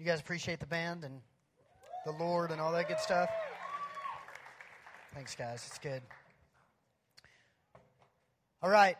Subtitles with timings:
[0.00, 1.20] You guys appreciate the band and
[2.06, 3.28] the Lord and all that good stuff?
[5.12, 5.62] Thanks, guys.
[5.68, 6.00] It's good.
[8.62, 8.96] All right.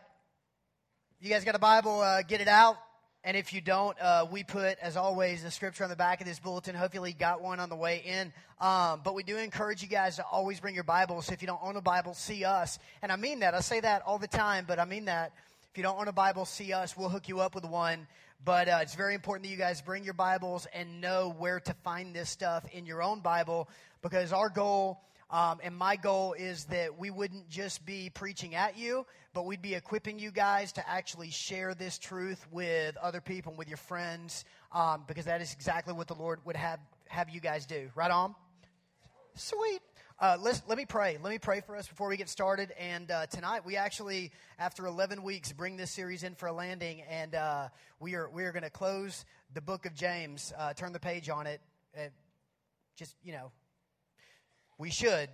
[1.19, 2.01] You guys got a Bible?
[2.01, 2.77] Uh, get it out.
[3.23, 6.27] And if you don't, uh, we put, as always, the scripture on the back of
[6.27, 6.75] this bulletin.
[6.75, 8.31] Hopefully, you got one on the way in.
[8.59, 11.31] Um, but we do encourage you guys to always bring your Bibles.
[11.31, 12.77] If you don't own a Bible, see us.
[13.01, 13.55] And I mean that.
[13.55, 15.33] I say that all the time, but I mean that.
[15.71, 16.97] If you don't own a Bible, see us.
[16.97, 18.05] We'll hook you up with one.
[18.43, 21.73] But uh, it's very important that you guys bring your Bibles and know where to
[21.75, 23.69] find this stuff in your own Bible
[24.01, 28.77] because our goal um, and my goal is that we wouldn't just be preaching at
[28.77, 33.51] you, but we'd be equipping you guys to actually share this truth with other people
[33.51, 34.43] and with your friends
[34.73, 37.89] um, because that is exactly what the Lord would have, have you guys do.
[37.95, 38.35] Right on?
[39.35, 39.79] Sweet.
[40.21, 41.17] Uh, let let me pray.
[41.19, 42.71] Let me pray for us before we get started.
[42.79, 47.01] And uh, tonight, we actually, after 11 weeks, bring this series in for a landing,
[47.09, 50.53] and uh, we are we are going to close the book of James.
[50.55, 51.59] Uh, turn the page on it.
[51.97, 52.01] Uh,
[52.95, 53.51] just you know,
[54.77, 55.27] we should.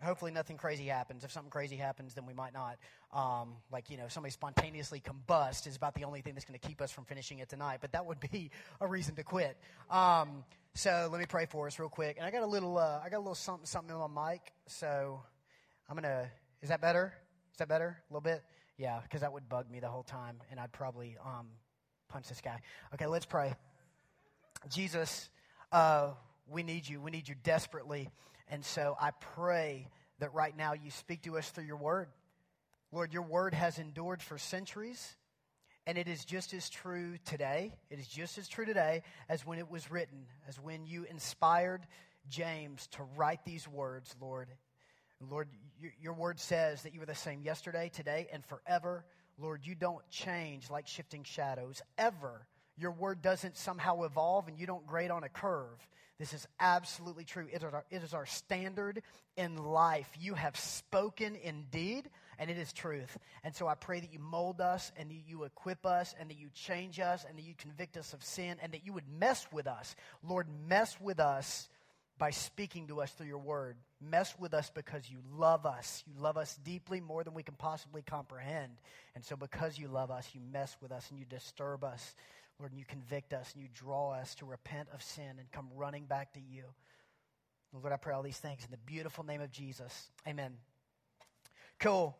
[0.00, 1.24] Hopefully, nothing crazy happens.
[1.24, 2.76] If something crazy happens, then we might not.
[3.12, 6.64] Um, like you know, somebody spontaneously combust is about the only thing that's going to
[6.64, 7.78] keep us from finishing it tonight.
[7.80, 9.56] But that would be a reason to quit.
[9.90, 12.16] Um, so let me pray for us real quick.
[12.16, 14.52] And I got a little, uh, I got a little something, something on my mic.
[14.66, 15.22] So
[15.88, 16.30] I'm gonna.
[16.62, 17.12] Is that better?
[17.52, 17.98] Is that better?
[18.08, 18.42] A little bit?
[18.78, 21.48] Yeah, because that would bug me the whole time, and I'd probably um,
[22.08, 22.60] punch this guy.
[22.94, 23.54] Okay, let's pray.
[24.68, 25.28] Jesus,
[25.72, 26.10] uh,
[26.48, 27.00] we need you.
[27.00, 28.08] We need you desperately.
[28.48, 29.88] And so I pray
[30.20, 32.08] that right now you speak to us through your word.
[32.92, 35.16] Lord, your word has endured for centuries.
[35.86, 37.74] And it is just as true today.
[37.90, 41.86] It is just as true today as when it was written, as when you inspired
[42.28, 44.48] James to write these words, Lord.
[45.30, 45.48] Lord,
[46.00, 49.04] your word says that you are the same yesterday, today, and forever.
[49.38, 52.46] Lord, you don't change like shifting shadows ever.
[52.76, 55.86] Your word doesn't somehow evolve and you don't grade on a curve.
[56.18, 57.48] This is absolutely true.
[57.52, 59.02] It is, our, it is our standard
[59.36, 60.08] in life.
[60.20, 63.16] You have spoken indeed, and it is truth.
[63.44, 66.38] And so I pray that you mold us and that you equip us and that
[66.38, 69.46] you change us and that you convict us of sin and that you would mess
[69.52, 69.94] with us.
[70.22, 71.68] Lord, mess with us
[72.18, 73.76] by speaking to us through your word.
[74.00, 76.04] Mess with us because you love us.
[76.06, 78.72] You love us deeply more than we can possibly comprehend.
[79.14, 82.14] And so, because you love us, you mess with us and you disturb us.
[82.58, 85.68] Lord, and you convict us and you draw us to repent of sin and come
[85.74, 86.64] running back to you.
[87.72, 90.10] Lord, I pray all these things in the beautiful name of Jesus.
[90.28, 90.52] Amen.
[91.82, 92.16] Cool.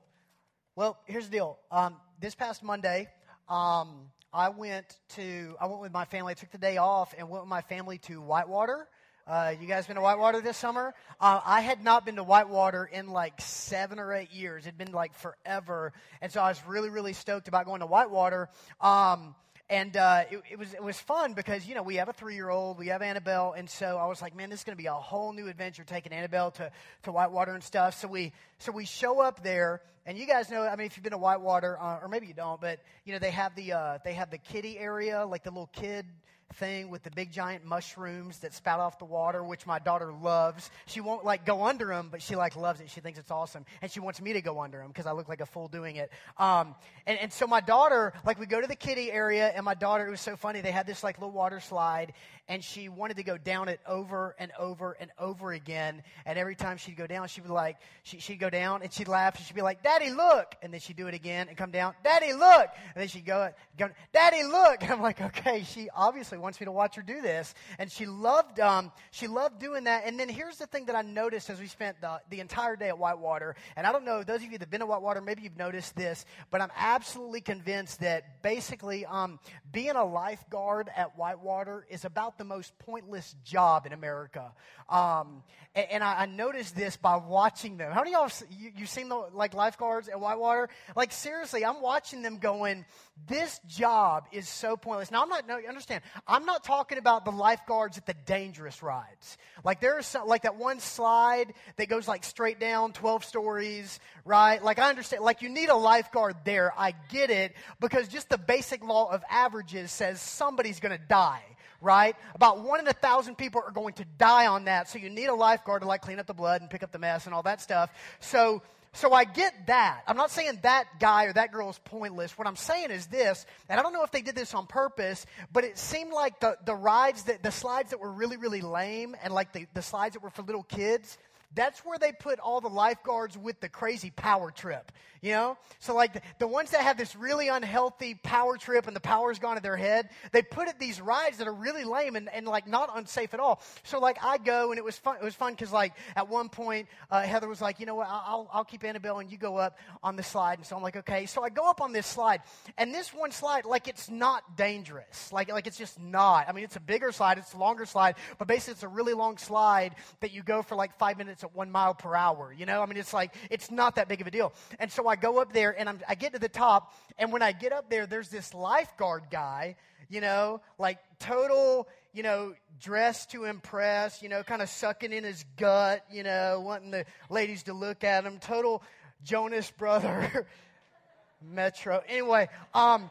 [0.75, 1.57] Well, here's the deal.
[1.71, 3.07] Um, this past Monday,
[3.49, 6.33] um, I went to I went with my family.
[6.33, 8.89] I took the day off and went with my family to Whitewater.
[9.25, 10.95] Uh, you guys been to Whitewater this summer?
[11.21, 14.67] Uh, I had not been to Whitewater in like seven or eight years.
[14.67, 18.49] It'd been like forever, and so I was really, really stoked about going to Whitewater.
[18.81, 19.37] Um,
[19.71, 22.35] and uh, it, it, was it was fun because you know we have a three
[22.35, 24.83] year old, we have Annabelle, and so I was like, man, this is going to
[24.83, 26.71] be a whole new adventure taking Annabelle to,
[27.05, 27.99] to Whitewater and stuff.
[27.99, 31.05] So we so we show up there, and you guys know, I mean, if you've
[31.05, 33.99] been to Whitewater, uh, or maybe you don't, but you know they have the uh,
[34.05, 36.07] they have the kiddie area, like the little kid
[36.53, 40.71] thing with the big giant mushrooms that spout off the water, which my daughter loves.
[40.87, 42.91] She won't like go under them, but she like loves it.
[42.91, 45.29] She thinks it's awesome, and she wants me to go under them because I look
[45.29, 46.11] like a fool doing it.
[46.39, 46.75] Um,
[47.07, 50.07] and, and so my daughter, like, we go to the kiddie area, and my daughter,
[50.07, 50.61] it was so funny.
[50.61, 52.13] They had this like little water slide,
[52.49, 56.03] and she wanted to go down it over and over and over again.
[56.27, 58.93] And every time she'd go down, she would be like she, she'd go down and
[58.93, 61.57] she'd laugh, and she'd be like, "Daddy, look!" And then she'd do it again and
[61.57, 65.65] come down, "Daddy, look!" And then she'd go, go "Daddy, look!" And I'm like, "Okay,
[65.65, 67.55] she obviously wants me to watch her do this.
[67.79, 70.05] And she loved, um, she loved doing that.
[70.07, 72.89] And then here's the thing that I noticed as we spent the, the entire day
[72.89, 73.55] at Whitewater.
[73.77, 75.97] And I don't know, those of you that have been at Whitewater, maybe you've noticed
[75.97, 79.39] this, but I'm absolutely convinced that basically um,
[79.73, 84.53] being a lifeguard at Whitewater is about the most pointless job in America.
[84.89, 85.43] Um,
[85.75, 87.93] and, and I, I, noticed this by watching them.
[87.93, 90.69] How many y'all, you, you've seen the, like lifeguards at Whitewater?
[90.95, 92.85] Like seriously, I'm watching them going,
[93.27, 95.11] this job is so pointless.
[95.11, 98.83] Now I'm not, no, you understand, I'm not talking about the lifeguards at the dangerous
[98.83, 99.39] rides.
[99.65, 104.63] Like there's some, like that one slide that goes like straight down 12 stories, right?
[104.63, 106.73] Like I understand, like you need a lifeguard there.
[106.77, 111.45] I get it because just the basic law of averages says somebody's going to die
[111.83, 112.17] right?
[112.35, 114.89] About one in a thousand people are going to die on that.
[114.89, 116.99] So you need a lifeguard to like clean up the blood and pick up the
[116.99, 117.91] mess and all that stuff.
[118.21, 118.63] So
[118.95, 120.03] so I get that.
[120.07, 122.37] I'm not saying that guy or that girl is pointless.
[122.37, 125.25] What I'm saying is this, and I don't know if they did this on purpose,
[125.51, 129.17] but it seemed like the, the rides, that, the slides that were really, really lame
[129.23, 131.17] and like the, the slides that were for little kids,
[131.55, 134.91] that's where they put all the lifeguards with the crazy power trip,
[135.21, 135.59] you know?
[135.81, 139.39] So, like, the, the ones that have this really unhealthy power trip and the power's
[139.39, 142.47] gone to their head, they put at these rides that are really lame and, and
[142.47, 143.61] like, not unsafe at all.
[143.83, 145.17] So, like, I go and it was fun.
[145.21, 148.09] It was fun because, like, at one point, uh, Heather was like, you know what,
[148.09, 150.59] I'll, I'll keep Annabelle and you go up on the slide.
[150.59, 151.27] And so I'm like, okay.
[151.27, 152.41] So I go up on this slide,
[152.79, 155.33] and this one slide, like, it's not dangerous.
[155.33, 156.49] Like, like it's just not.
[156.49, 159.13] I mean, it's a bigger slide, it's a longer slide, but basically, it's a really
[159.13, 162.55] long slide that you go for like five minutes at one mile per hour.
[162.57, 164.53] You know, I mean, it's like, it's not that big of a deal.
[164.79, 166.95] And so I go up there and I'm, I get to the top.
[167.19, 169.77] And when I get up there, there's this lifeguard guy,
[170.09, 175.25] you know, like total, you know, dressed to impress, you know, kind of sucking in
[175.25, 178.39] his gut, you know, wanting the ladies to look at him.
[178.39, 178.83] Total
[179.25, 180.47] Jonas brother,
[181.43, 182.03] Metro.
[182.09, 183.11] Anyway, um,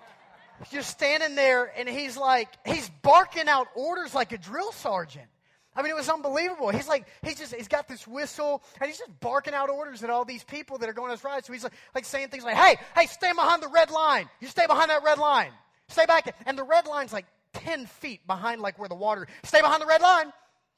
[0.71, 5.27] just standing there and he's like, he's barking out orders like a drill sergeant.
[5.75, 6.69] I mean, it was unbelievable.
[6.69, 10.09] He's like, he's just, he's got this whistle, and he's just barking out orders at
[10.09, 11.45] all these people that are going on his ride.
[11.45, 14.29] So he's like, like saying things like, hey, hey, stay behind the red line.
[14.41, 15.51] You stay behind that red line.
[15.87, 16.35] Stay back.
[16.45, 19.85] And the red line's like 10 feet behind, like where the water, stay behind the
[19.85, 20.33] red line.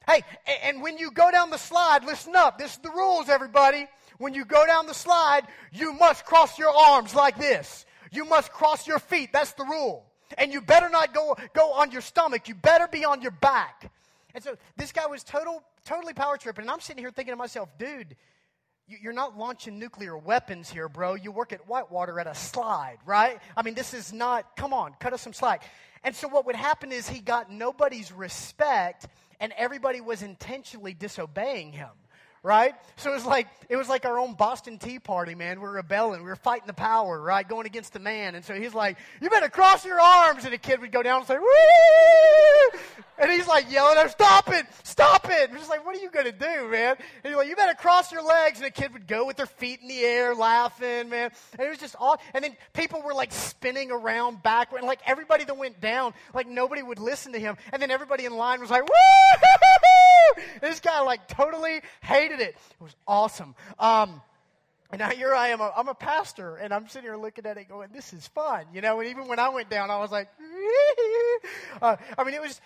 [0.06, 0.22] Hey,
[0.62, 2.58] and when you go down the slide, listen up.
[2.58, 3.86] This is the rules, everybody.
[4.18, 5.42] When you go down the slide,
[5.72, 7.84] you must cross your arms like this.
[8.12, 9.30] You must cross your feet.
[9.32, 10.06] That's the rule.
[10.38, 12.48] And you better not go, go on your stomach.
[12.48, 13.90] You better be on your back.
[14.34, 16.62] And so this guy was total, totally power tripping.
[16.62, 18.16] And I'm sitting here thinking to myself, dude,
[18.86, 21.14] you're not launching nuclear weapons here, bro.
[21.14, 23.38] You work at Whitewater at a slide, right?
[23.56, 25.64] I mean, this is not, come on, cut us some slack.
[26.02, 29.06] And so what would happen is he got nobody's respect
[29.40, 31.88] and everybody was intentionally disobeying him
[32.44, 32.74] right?
[32.96, 35.60] So it was like it was like our own Boston Tea Party, man.
[35.60, 37.48] We're rebelling, we are fighting the power, right?
[37.48, 38.34] Going against the man.
[38.36, 41.20] And so he's like, "You better cross your arms," and the kid would go down
[41.20, 42.78] and say, "Woo!"
[43.18, 44.66] And he's like yelling at him, "Stop it!
[44.82, 47.56] Stop it!" And just like, "What are you gonna do, man?" And he's like, "You
[47.56, 50.34] better cross your legs," and the kid would go with their feet in the air,
[50.34, 51.30] laughing, man.
[51.52, 52.20] And it was just all.
[52.34, 56.46] And then people were like spinning around backward, and like everybody that went down, like
[56.46, 57.56] nobody would listen to him.
[57.72, 58.90] And then everybody in line was like, "Woo!"
[60.60, 62.56] This guy like totally hated it.
[62.56, 63.54] It was awesome.
[63.78, 64.20] Um,
[64.90, 65.60] and now here I am.
[65.60, 68.80] I'm a pastor, and I'm sitting here looking at it, going, "This is fun," you
[68.80, 69.00] know.
[69.00, 70.28] And even when I went down, I was like,
[71.82, 72.60] uh, "I mean, it was."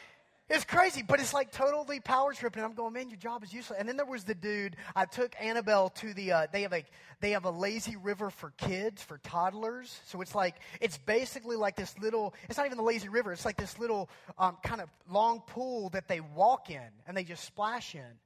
[0.50, 2.64] It's crazy, but it's like totally power tripping.
[2.64, 3.78] I'm going, man, your job is useless.
[3.78, 4.76] And then there was the dude.
[4.96, 6.32] I took Annabelle to the.
[6.32, 6.84] Uh, they have a
[7.20, 10.00] they have a lazy river for kids for toddlers.
[10.06, 12.34] So it's like it's basically like this little.
[12.48, 13.32] It's not even the lazy river.
[13.32, 14.08] It's like this little
[14.38, 18.18] um, kind of long pool that they walk in and they just splash in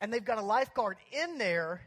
[0.00, 1.82] and they've got a lifeguard in there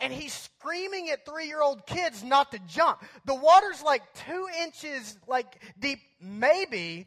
[0.00, 3.02] and he's screaming at three year old kids not to jump.
[3.24, 7.06] The water's like two inches like deep, maybe,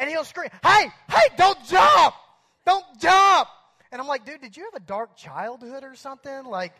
[0.00, 2.14] and he'll scream, Hey, hey, don't jump!
[2.66, 3.48] Don't jump!
[3.92, 6.44] And I'm like, dude, did you have a dark childhood or something?
[6.44, 6.72] Like,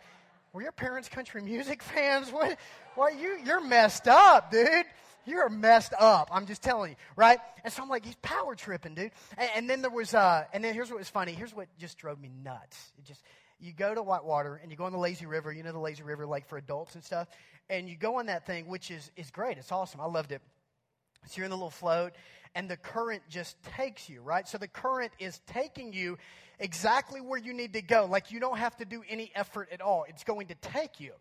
[0.52, 2.30] were your parents country music fans?
[2.30, 2.58] What?
[2.94, 3.38] Why you?
[3.44, 4.84] You're messed up, dude.
[5.26, 6.30] You're messed up.
[6.32, 7.38] I'm just telling you, right?
[7.62, 9.12] And so I'm like, he's power tripping, dude.
[9.36, 11.32] And, and then there was, uh, and then here's what was funny.
[11.32, 12.92] Here's what just drove me nuts.
[12.98, 13.22] It just,
[13.60, 15.52] you go to Whitewater and you go on the lazy river.
[15.52, 17.28] You know the lazy river, like for adults and stuff.
[17.68, 19.58] And you go on that thing, which is is great.
[19.58, 20.00] It's awesome.
[20.00, 20.40] I loved it.
[21.26, 22.12] So you're in the little float,
[22.54, 24.46] and the current just takes you, right?
[24.48, 26.18] So the current is taking you
[26.58, 28.06] exactly where you need to go.
[28.06, 30.04] Like you don't have to do any effort at all.
[30.08, 31.12] It's going to take you.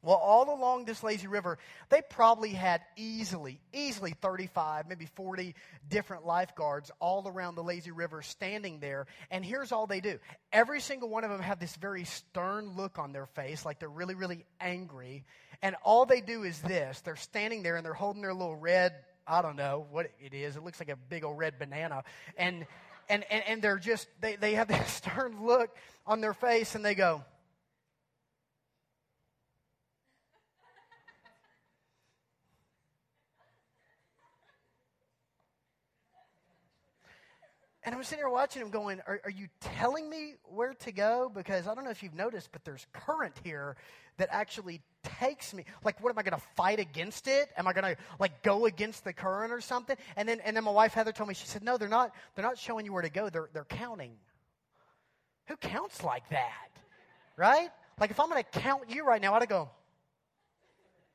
[0.00, 1.58] Well, all along this lazy river,
[1.88, 5.56] they probably had easily, easily 35, maybe 40
[5.88, 9.06] different lifeguards all around the lazy river standing there.
[9.28, 10.20] And here's all they do
[10.52, 13.88] every single one of them have this very stern look on their face, like they're
[13.88, 15.24] really, really angry.
[15.62, 18.94] And all they do is this they're standing there and they're holding their little red,
[19.28, 20.56] I don't know what it is.
[20.56, 22.02] It looks like a big old red banana.
[22.36, 22.66] And,
[23.08, 26.84] and, and, and they're just, they, they have this stern look on their face and
[26.84, 27.22] they go,
[37.88, 41.32] And I'm sitting here watching him going, are, are, you telling me where to go?
[41.34, 43.76] Because I don't know if you've noticed, but there's current here
[44.18, 45.64] that actually takes me.
[45.82, 47.48] Like, what am I going to fight against it?
[47.56, 49.96] Am I going to like go against the current or something?
[50.18, 52.44] And then, and then my wife Heather told me, she said, no, they're not, they're
[52.44, 53.30] not showing you where to go.
[53.30, 54.12] They're, they're counting.
[55.46, 56.68] Who counts like that?
[57.38, 57.70] Right?
[57.98, 59.70] Like, if I'm going to count you right now, I'd go,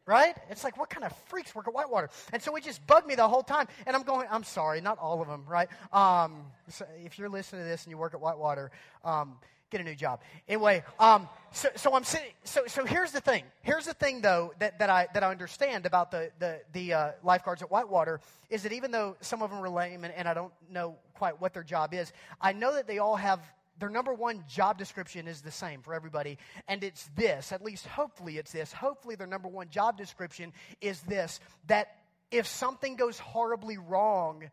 [0.06, 0.36] right?
[0.50, 2.10] It's like, what kind of freaks work at Whitewater?
[2.32, 3.68] And so it just bugged me the whole time.
[3.86, 5.70] And I'm going, I'm sorry, not all of them, right?
[5.92, 8.72] Um, so if you're listening to this and you work at Whitewater,
[9.04, 9.36] um,
[9.70, 10.22] get a new job.
[10.48, 13.44] Anyway, um, so, so I'm sitting, so, so here's the thing.
[13.64, 17.12] Here's the thing, though, that, that, I, that I understand about the, the, the uh,
[17.24, 20.34] lifeguards at Whitewater is that even though some of them are lame and, and I
[20.34, 23.40] don't know quite what their job is, I know that they all have
[23.80, 26.38] their number one job description is the same for everybody,
[26.68, 28.72] and it's this, at least hopefully it's this.
[28.72, 31.96] Hopefully, their number one job description is this that
[32.32, 34.44] if something goes horribly wrong,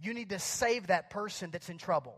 [0.00, 2.16] you need to save that person that's in trouble,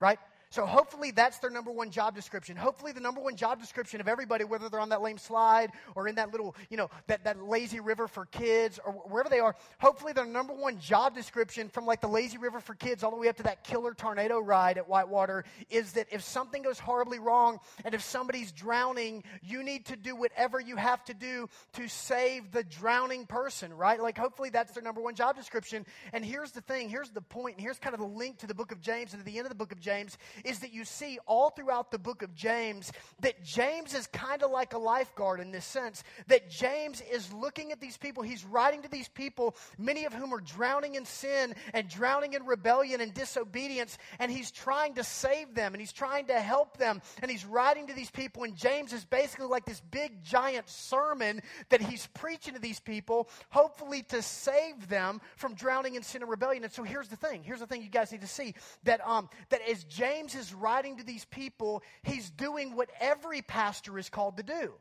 [0.00, 0.18] right?
[0.50, 2.56] So hopefully that's their number one job description.
[2.56, 6.08] Hopefully the number one job description of everybody, whether they're on that lame slide or
[6.08, 9.54] in that little, you know, that, that lazy river for kids or wherever they are,
[9.78, 13.16] hopefully their number one job description from like the lazy river for kids all the
[13.16, 17.18] way up to that killer tornado ride at Whitewater is that if something goes horribly
[17.18, 21.88] wrong and if somebody's drowning, you need to do whatever you have to do to
[21.88, 24.00] save the drowning person, right?
[24.00, 25.84] Like hopefully that's their number one job description.
[26.14, 28.54] And here's the thing, here's the point, and here's kind of the link to the
[28.54, 30.84] book of James and to the end of the book of James is that you
[30.84, 35.40] see all throughout the book of James that James is kind of like a lifeguard
[35.40, 36.02] in this sense.
[36.28, 40.32] That James is looking at these people, he's writing to these people, many of whom
[40.32, 45.54] are drowning in sin and drowning in rebellion and disobedience, and he's trying to save
[45.54, 47.00] them and he's trying to help them.
[47.22, 51.40] And he's writing to these people, and James is basically like this big giant sermon
[51.70, 56.30] that he's preaching to these people, hopefully to save them from drowning in sin and
[56.30, 56.64] rebellion.
[56.64, 57.42] And so here's the thing.
[57.42, 58.54] Here's the thing you guys need to see
[58.84, 63.98] that um that as James is writing to these people, he's doing what every pastor
[63.98, 64.72] is called to do.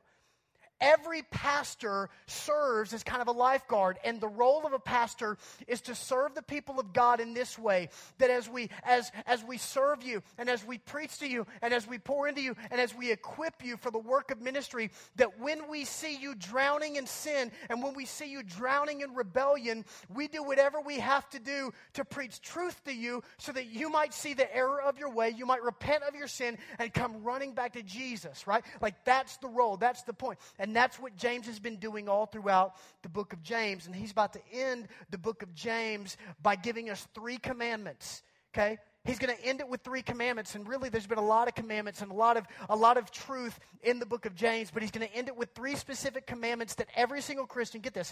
[0.79, 5.81] Every pastor serves as kind of a lifeguard, and the role of a pastor is
[5.81, 9.57] to serve the people of God in this way that as we as as we
[9.57, 12.79] serve you and as we preach to you and as we pour into you and
[12.79, 16.97] as we equip you for the work of ministry, that when we see you drowning
[16.97, 21.27] in sin and when we see you drowning in rebellion, we do whatever we have
[21.29, 24.99] to do to preach truth to you so that you might see the error of
[24.99, 28.63] your way, you might repent of your sin and come running back to Jesus, right?
[28.81, 30.39] Like that's the role, that's the point.
[30.59, 33.85] And and that's what James has been doing all throughout the book of James.
[33.85, 38.21] And he's about to end the book of James by giving us three commandments.
[38.53, 38.77] Okay?
[39.05, 41.55] He's going to end it with three commandments, and really, there's been a lot of
[41.55, 44.69] commandments and a lot of a lot of truth in the book of James.
[44.69, 47.93] But he's going to end it with three specific commandments that every single Christian get
[47.93, 48.11] this: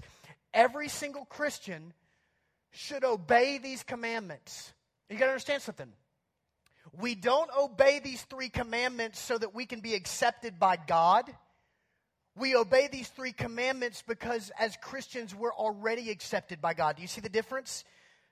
[0.53, 1.91] every single Christian
[2.71, 4.71] should obey these commandments.
[5.09, 5.91] You got to understand something.
[6.93, 11.29] We don't obey these three commandments so that we can be accepted by God.
[12.37, 16.97] We obey these three commandments because as Christians, we're already accepted by God.
[16.97, 17.85] Do you see the difference?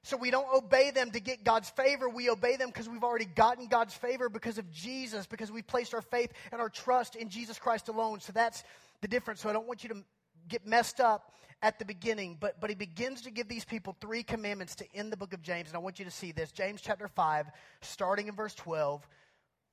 [0.04, 2.10] So we don't obey them to get God's favor.
[2.10, 5.94] We obey them because we've already gotten God's favor because of Jesus, because we've placed
[5.94, 8.20] our faith and our trust in Jesus Christ alone.
[8.20, 8.66] So that's
[9.00, 9.40] the difference.
[9.40, 10.04] So I don't want you to
[10.50, 11.32] get messed up
[11.62, 15.14] at the beginning, but, but he begins to give these people three commandments to end
[15.14, 15.70] the book of James.
[15.70, 16.52] And I want you to see this.
[16.52, 17.46] James chapter 5,
[17.82, 19.08] starting in verse 12.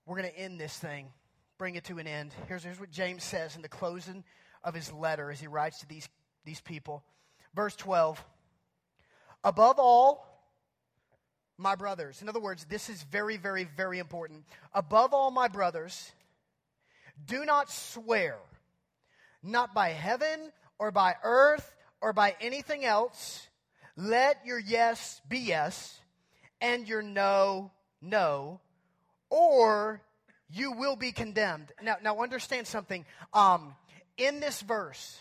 [0.07, 1.09] We're going to end this thing
[1.61, 2.33] bring it to an end.
[2.49, 4.25] Here's, here's what James says in the closing
[4.64, 6.09] of his letter as he writes to these,
[6.47, 7.05] these people.
[7.55, 8.25] Verse 12
[9.45, 10.26] Above all,
[11.59, 12.23] my brothers.
[12.23, 14.47] In other words, this is very, very, very important.
[14.73, 16.12] Above all, my brothers,
[17.26, 18.38] do not swear,
[19.43, 23.49] not by heaven or by earth or by anything else.
[23.99, 26.00] Let your yes be yes
[26.62, 28.61] and your no, no,
[29.29, 30.00] or
[30.52, 31.73] you will be condemned.
[31.83, 33.04] Now, now understand something.
[33.33, 33.75] Um,
[34.16, 35.21] in this verse,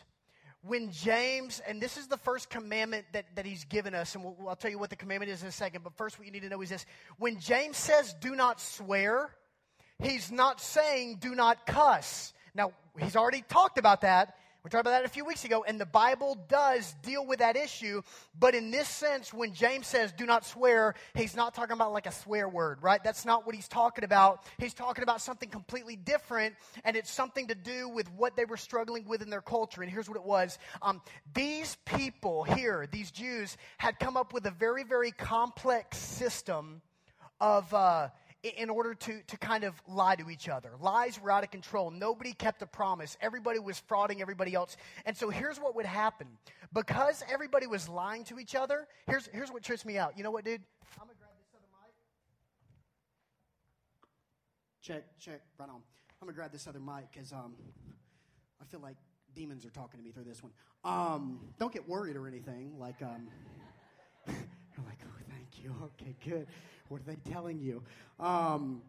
[0.62, 4.36] when James, and this is the first commandment that, that he's given us, and we'll,
[4.48, 6.42] I'll tell you what the commandment is in a second, but first what you need
[6.42, 6.86] to know is this.
[7.18, 9.30] When James says do not swear,
[10.02, 12.34] he's not saying do not cuss.
[12.54, 14.36] Now, he's already talked about that
[14.70, 17.56] we talked about that a few weeks ago, and the Bible does deal with that
[17.56, 18.04] issue.
[18.40, 22.06] But in this sense, when James says do not swear, he's not talking about like
[22.06, 23.04] a swear word, right?
[23.04, 24.44] That's not what he's talking about.
[24.60, 28.58] He's talking about something completely different, and it's something to do with what they were
[28.58, 29.82] struggling with in their culture.
[29.82, 31.02] And here's what it was um,
[31.34, 36.84] these people here, these Jews, had come up with a very, very complex system
[37.42, 37.74] of.
[37.74, 38.10] Uh,
[38.44, 40.72] in order to, to kind of lie to each other.
[40.80, 41.92] Lies were out of control.
[41.92, 43.18] Nobody kept a promise.
[43.22, 44.78] Everybody was frauding everybody else.
[45.06, 46.28] And so here's what would happen.
[46.74, 50.18] Because everybody was lying to each other, here's, here's what trips me out.
[50.18, 50.62] You know what, dude?
[51.02, 51.94] I'm going to grab this other mic.
[54.82, 55.76] Check, check, right on.
[55.76, 57.56] I'm going to grab this other mic because um,
[58.62, 58.96] I feel like
[59.36, 60.52] demons are talking to me through this one.
[60.86, 62.80] Um, don't get worried or anything.
[62.80, 63.28] Like, um,
[64.28, 65.00] like,
[65.64, 65.76] you.
[66.02, 66.48] Okay, good.
[66.88, 67.84] What are they telling you?
[68.20, 68.82] Um,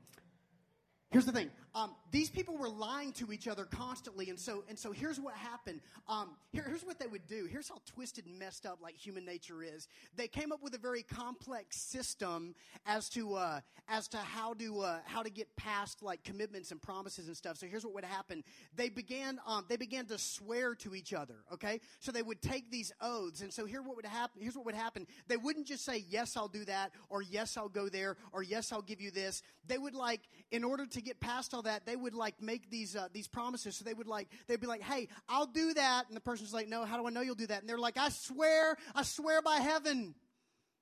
[1.11, 1.51] Here's the thing.
[1.75, 5.35] Um, these people were lying to each other constantly, and so and so here's what
[5.35, 5.81] happened.
[6.09, 7.47] Um, here, here's what they would do.
[7.51, 9.89] Here's how twisted and messed up like human nature is.
[10.17, 12.55] They came up with a very complex system
[12.87, 16.81] as to uh, as to how to uh, how to get past like commitments and
[16.81, 17.57] promises and stuff.
[17.57, 18.45] So here's what would happen.
[18.77, 21.37] They began um, they began to swear to each other.
[21.53, 24.43] Okay, so they would take these oaths, and so here what would happen.
[24.43, 25.09] Here's what would happen.
[25.27, 28.73] They wouldn't just say yes, I'll do that, or yes, I'll go there, or yes,
[28.73, 29.43] I'll give you this.
[29.67, 32.97] They would like in order to get past all that, they would like make these
[32.97, 33.77] uh, these promises.
[33.77, 36.69] So they would like they'd be like, "Hey, I'll do that," and the person's like,
[36.69, 39.43] "No, how do I know you'll do that?" And they're like, "I swear, I swear
[39.43, 40.15] by heaven,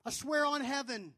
[0.04, 1.14] I swear on heaven."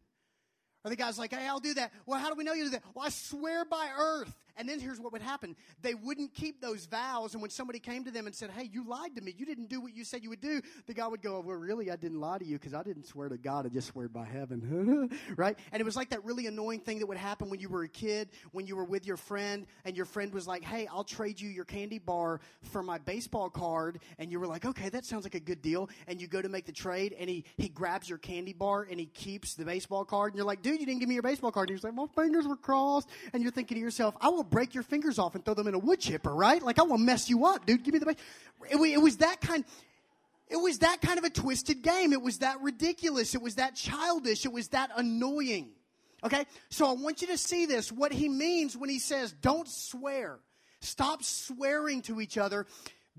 [0.84, 2.70] Or the guy's like, "Hey, I'll do that." Well, how do we know you do
[2.70, 2.84] that?
[2.94, 4.34] Well, I swear by earth.
[4.60, 5.56] And then here's what would happen.
[5.80, 7.32] They wouldn't keep those vows.
[7.32, 9.34] And when somebody came to them and said, Hey, you lied to me.
[9.34, 10.60] You didn't do what you said you would do.
[10.86, 13.30] The guy would go, Well, really, I didn't lie to you because I didn't swear
[13.30, 13.64] to God.
[13.64, 15.08] I just swore by heaven.
[15.36, 15.58] right?
[15.72, 17.88] And it was like that really annoying thing that would happen when you were a
[17.88, 21.40] kid, when you were with your friend, and your friend was like, Hey, I'll trade
[21.40, 24.00] you your candy bar for my baseball card.
[24.18, 25.88] And you were like, Okay, that sounds like a good deal.
[26.06, 29.00] And you go to make the trade, and he, he grabs your candy bar and
[29.00, 30.34] he keeps the baseball card.
[30.34, 31.70] And you're like, Dude, you didn't give me your baseball card.
[31.70, 33.08] And he's like, My fingers were crossed.
[33.32, 35.74] And you're thinking to yourself, I will break your fingers off and throw them in
[35.74, 36.62] a wood chipper, right?
[36.62, 37.82] Like I will mess you up, dude.
[37.82, 38.10] Give me the.
[38.10, 39.64] It, it was that kind.
[40.48, 42.12] It was that kind of a twisted game.
[42.12, 43.34] It was that ridiculous.
[43.34, 44.44] It was that childish.
[44.44, 45.70] It was that annoying.
[46.24, 46.44] Okay?
[46.70, 47.92] So I want you to see this.
[47.92, 50.40] What he means when he says, don't swear.
[50.80, 52.66] Stop swearing to each other.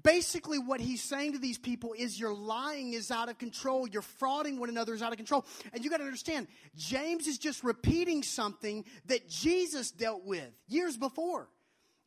[0.03, 3.88] Basically, what he's saying to these people is your lying is out of control.
[3.88, 5.46] You're frauding one another is out of control.
[5.74, 10.98] And you got to understand, James is just repeating something that Jesus dealt with years
[10.98, 11.50] before.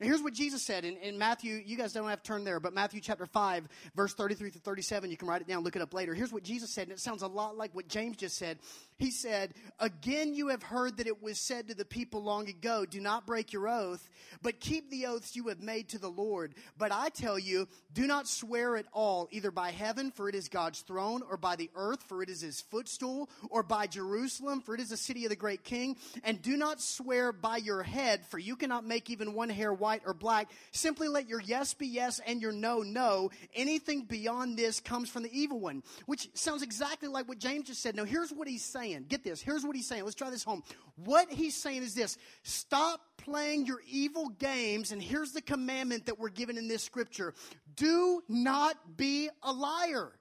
[0.01, 1.63] And here's what Jesus said in, in Matthew.
[1.65, 5.09] You guys don't have to turn there, but Matthew chapter 5, verse 33 to 37.
[5.09, 6.15] You can write it down, look it up later.
[6.15, 8.59] Here's what Jesus said, and it sounds a lot like what James just said.
[8.97, 12.87] He said, Again, you have heard that it was said to the people long ago,
[12.87, 14.09] Do not break your oath,
[14.41, 16.55] but keep the oaths you have made to the Lord.
[16.79, 20.49] But I tell you, do not swear at all, either by heaven, for it is
[20.49, 24.75] God's throne, or by the earth, for it is his footstool, or by Jerusalem, for
[24.75, 25.97] it is the city of the great king.
[26.23, 30.03] And do not swear by your head, for you cannot make even one hair white
[30.07, 30.53] or black.
[30.71, 33.33] Simply let your yes be yes and your no, no.
[33.57, 37.83] Anything beyond this comes from the evil one, which sounds exactly like what James just
[37.83, 37.97] said.
[37.97, 39.07] Now, here's what he's saying saying.
[39.09, 39.41] Get this.
[39.41, 40.05] Here's what he's saying.
[40.05, 40.63] Let's try this home.
[40.97, 44.93] What he's saying is this stop playing your evil games.
[44.93, 47.35] And here's the commandment that we're given in this scripture
[47.77, 50.13] do not be a liar.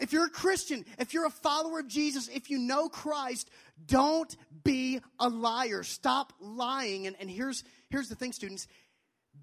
[0.00, 3.50] If you're a Christian, if you're a follower of Jesus, if you know Christ,
[3.84, 5.82] don't be a liar.
[5.82, 7.08] Stop lying.
[7.08, 8.68] And, and here's, here's the thing, students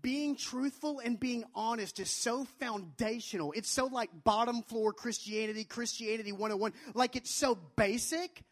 [0.05, 3.51] being truthful and being honest is so foundational.
[3.53, 6.73] It's so like bottom floor Christianity, Christianity 101.
[6.93, 8.43] Like it's so basic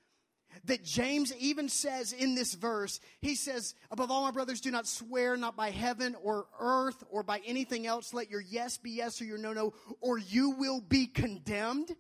[0.66, 4.88] that James even says in this verse, he says, Above all, my brothers, do not
[4.88, 8.16] swear, not by heaven or earth or by anything else.
[8.16, 11.96] Let your yes be yes or your no, no, or you will be condemned.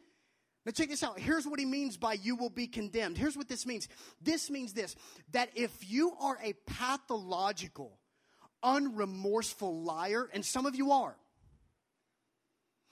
[0.65, 1.19] Now, check this out.
[1.19, 3.19] Here's what he means by you will be condemned.
[3.19, 3.87] Here's what this means.
[4.19, 4.95] This means this
[5.31, 7.99] that if you are a pathological,
[8.63, 11.15] unremorseful liar, and some of you are.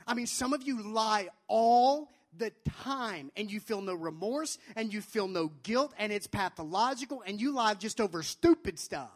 [0.06, 2.52] I mean, some of you lie all the
[2.84, 7.42] time and you feel no remorse and you feel no guilt and it's pathological and
[7.42, 9.12] you lie just over stupid stuff.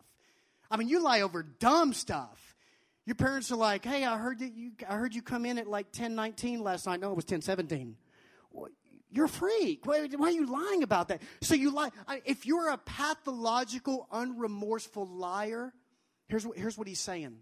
[0.70, 2.56] I mean, you lie over dumb stuff.
[3.06, 5.68] Your parents are like, "Hey, I heard that you I heard you come in at
[5.68, 7.00] like 10:19 last night.
[7.00, 7.96] No, it was 10:17."
[8.52, 8.72] Well,
[9.12, 9.86] you're a freak.
[9.86, 11.22] Why, why, are you lying about that?
[11.41, 11.91] So you lie.
[12.26, 15.74] If you're a pathological, unremorseful liar,
[16.28, 17.38] Here's what, here's what he's saying.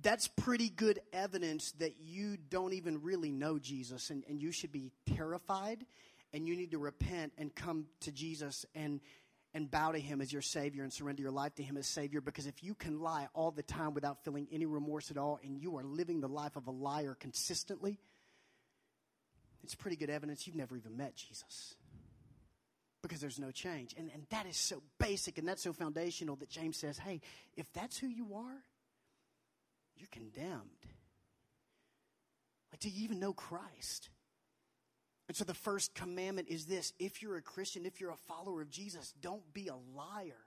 [0.00, 4.70] That's pretty good evidence that you don't even really know Jesus, and, and you should
[4.70, 5.84] be terrified,
[6.32, 9.00] and you need to repent and come to Jesus and,
[9.54, 12.20] and bow to him as your Savior and surrender your life to him as Savior.
[12.20, 15.58] Because if you can lie all the time without feeling any remorse at all, and
[15.58, 17.98] you are living the life of a liar consistently,
[19.64, 21.74] it's pretty good evidence you've never even met Jesus
[23.02, 23.94] because there's no change.
[23.96, 27.20] And, and that is so basic and that's so foundational that James says, hey,
[27.56, 28.64] if that's who you are,
[29.96, 30.86] you're condemned.
[32.72, 34.10] Like, do you even know Christ?
[35.28, 38.62] And so the first commandment is this if you're a Christian, if you're a follower
[38.62, 40.40] of Jesus, don't be a liar.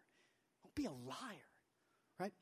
[0.63, 1.49] Don't be a liar.
[2.19, 2.33] Right?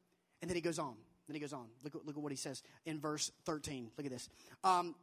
[0.42, 0.96] And then he goes on.
[1.28, 1.68] Then he goes on.
[1.84, 3.92] Look, look at what he says in verse 13.
[3.98, 4.30] Look at this.
[4.64, 4.96] Um,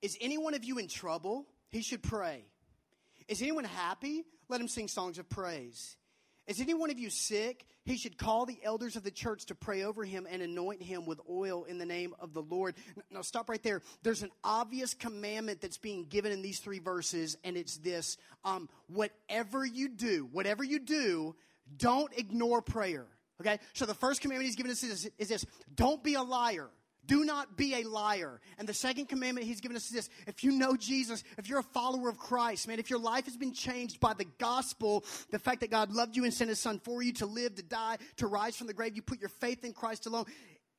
[0.00, 1.46] is any one of you in trouble?
[1.70, 2.44] He should pray.
[3.28, 4.24] Is anyone happy?
[4.48, 5.96] Let him sing songs of praise.
[6.46, 7.66] Is any one of you sick?
[7.84, 11.04] He should call the elders of the church to pray over him and anoint him
[11.04, 12.76] with oil in the name of the Lord.
[13.10, 13.82] Now, stop right there.
[14.02, 18.68] There's an obvious commandment that's being given in these three verses, and it's this um,
[18.86, 21.34] whatever you do, whatever you do,
[21.76, 23.06] don't ignore prayer.
[23.40, 23.58] Okay?
[23.72, 26.68] So the first commandment he's given us is, is this don't be a liar.
[27.06, 28.40] Do not be a liar.
[28.58, 31.60] And the second commandment he's given us is this if you know Jesus, if you're
[31.60, 35.38] a follower of Christ, man, if your life has been changed by the gospel, the
[35.38, 37.98] fact that God loved you and sent his son for you to live, to die,
[38.16, 40.26] to rise from the grave, you put your faith in Christ alone.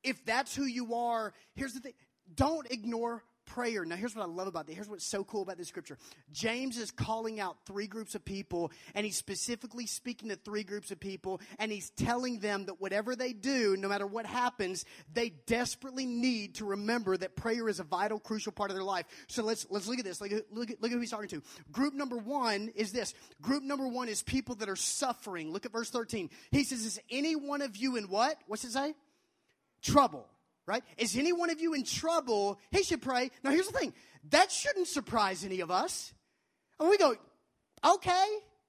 [0.02, 1.94] If that's who you are, here's the thing
[2.34, 3.84] don't ignore prayer.
[3.84, 4.76] Now, here's what I love about this.
[4.76, 5.98] Here's what's so cool about this scripture.
[6.32, 10.90] James is calling out three groups of people, and he's specifically speaking to three groups
[10.90, 15.30] of people, and he's telling them that whatever they do, no matter what happens, they
[15.46, 19.06] desperately need to remember that prayer is a vital, crucial part of their life.
[19.28, 20.20] So let's let's look at this.
[20.20, 21.42] Look at, look at, look at who he's talking to.
[21.72, 23.14] Group number one is this.
[23.40, 25.52] Group number one is people that are suffering.
[25.52, 26.30] Look at verse 13.
[26.50, 28.36] He says, Is any one of you in what?
[28.46, 28.94] What's it say?
[29.82, 30.26] Trouble
[30.68, 30.84] right?
[30.98, 32.60] Is any one of you in trouble?
[32.70, 33.30] He should pray.
[33.42, 33.94] Now, here's the thing
[34.30, 36.12] that shouldn't surprise any of us.
[36.78, 37.14] And we go,
[37.84, 38.26] okay,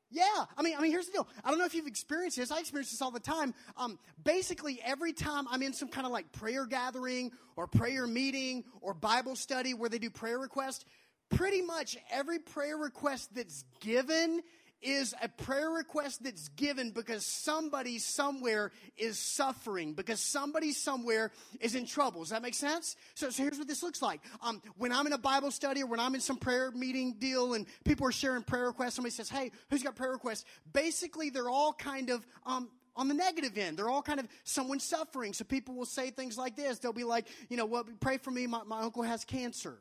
[0.09, 0.45] yeah.
[0.57, 1.27] I mean, I mean, here's the deal.
[1.43, 2.51] I don't know if you've experienced this.
[2.51, 3.53] I experience this all the time.
[3.77, 8.63] Um, basically, every time I'm in some kind of like prayer gathering or prayer meeting
[8.81, 10.85] or Bible study where they do prayer requests,
[11.29, 14.41] pretty much every prayer request that's given
[14.81, 21.75] is a prayer request that's given because somebody somewhere is suffering, because somebody somewhere is
[21.75, 22.21] in trouble.
[22.21, 22.95] Does that make sense?
[23.15, 24.21] So, so here's what this looks like.
[24.41, 27.53] Um, when I'm in a Bible study or when I'm in some prayer meeting deal
[27.53, 30.45] and people are sharing prayer requests, somebody says, Hey, who's got prayer requests?
[30.71, 33.77] Basically, they're all kind of, um, on the negative end.
[33.77, 35.31] They're all kind of someone suffering.
[35.33, 36.79] So people will say things like this.
[36.79, 38.45] They'll be like, you know, well, pray for me.
[38.45, 39.77] My, my uncle has cancer.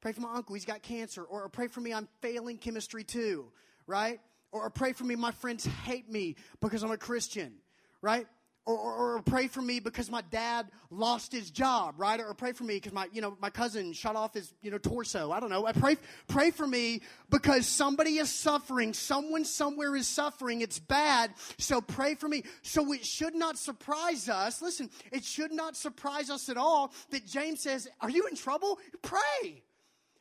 [0.00, 0.54] Pray for my uncle.
[0.54, 1.22] He's got cancer.
[1.22, 1.94] Or, or pray for me.
[1.94, 3.46] I'm failing chemistry too.
[3.86, 4.20] Right?
[4.52, 7.54] Or, or pray for me, my friends hate me because I'm a Christian,
[8.00, 8.26] right?
[8.64, 12.20] Or, or, or, pray for me because my dad lost his job, right?
[12.20, 14.76] Or pray for me because my, you know, my cousin shot off his, you know,
[14.76, 15.32] torso.
[15.32, 15.64] I don't know.
[15.64, 18.92] I pray, pray for me because somebody is suffering.
[18.92, 20.60] Someone somewhere is suffering.
[20.60, 21.32] It's bad.
[21.56, 22.42] So pray for me.
[22.60, 24.60] So it should not surprise us.
[24.60, 28.78] Listen, it should not surprise us at all that James says, are you in trouble?
[29.00, 29.62] Pray.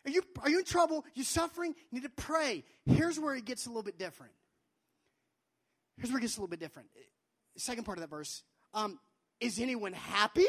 [0.06, 1.06] Are you, are you in trouble?
[1.14, 1.74] You're suffering?
[1.92, 2.64] You need to pray.
[2.86, 4.32] Here's where it gets a little bit different.
[5.98, 6.90] Here's where it gets a little bit different.
[7.58, 8.44] Second part of that verse.
[8.74, 9.00] Um,
[9.40, 10.48] is anyone happy?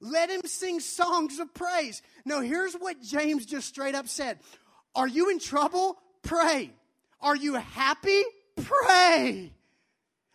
[0.00, 2.02] Let him sing songs of praise.
[2.24, 4.38] No, here's what James just straight up said.
[4.94, 5.98] Are you in trouble?
[6.22, 6.70] Pray.
[7.20, 8.22] Are you happy?
[8.56, 9.52] Pray.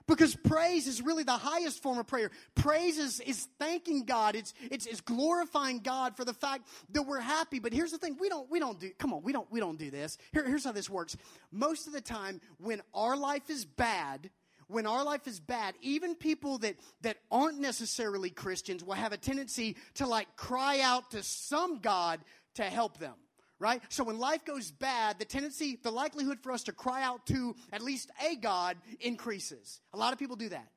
[0.10, 2.32] Because praise is really the highest form of prayer.
[2.56, 4.36] Praise is, is thanking God.
[4.36, 7.60] It's, it's, it's glorifying God for the fact that we're happy.
[7.60, 8.18] But here's the thing.
[8.20, 10.18] We don't, we don't do, come on, we don't, we don't do this.
[10.34, 11.16] Here, here's how this works.
[11.52, 14.32] Most of the time, when our life is bad,
[14.68, 19.18] when our life is bad, even people that, that aren't necessarily Christians will have a
[19.18, 22.20] tendency to like cry out to some God
[22.56, 23.14] to help them
[23.60, 23.82] right?
[23.90, 27.56] So when life goes bad, the tendency, the likelihood for us to cry out to
[27.72, 29.82] at least a God increases.
[29.94, 30.68] A lot of people do that.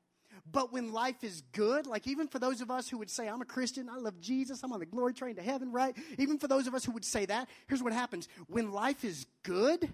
[0.51, 3.41] But when life is good, like even for those of us who would say, I'm
[3.41, 5.95] a Christian, I love Jesus, I'm on the glory train to heaven, right?
[6.17, 8.27] Even for those of us who would say that, here's what happens.
[8.47, 9.89] When life is good,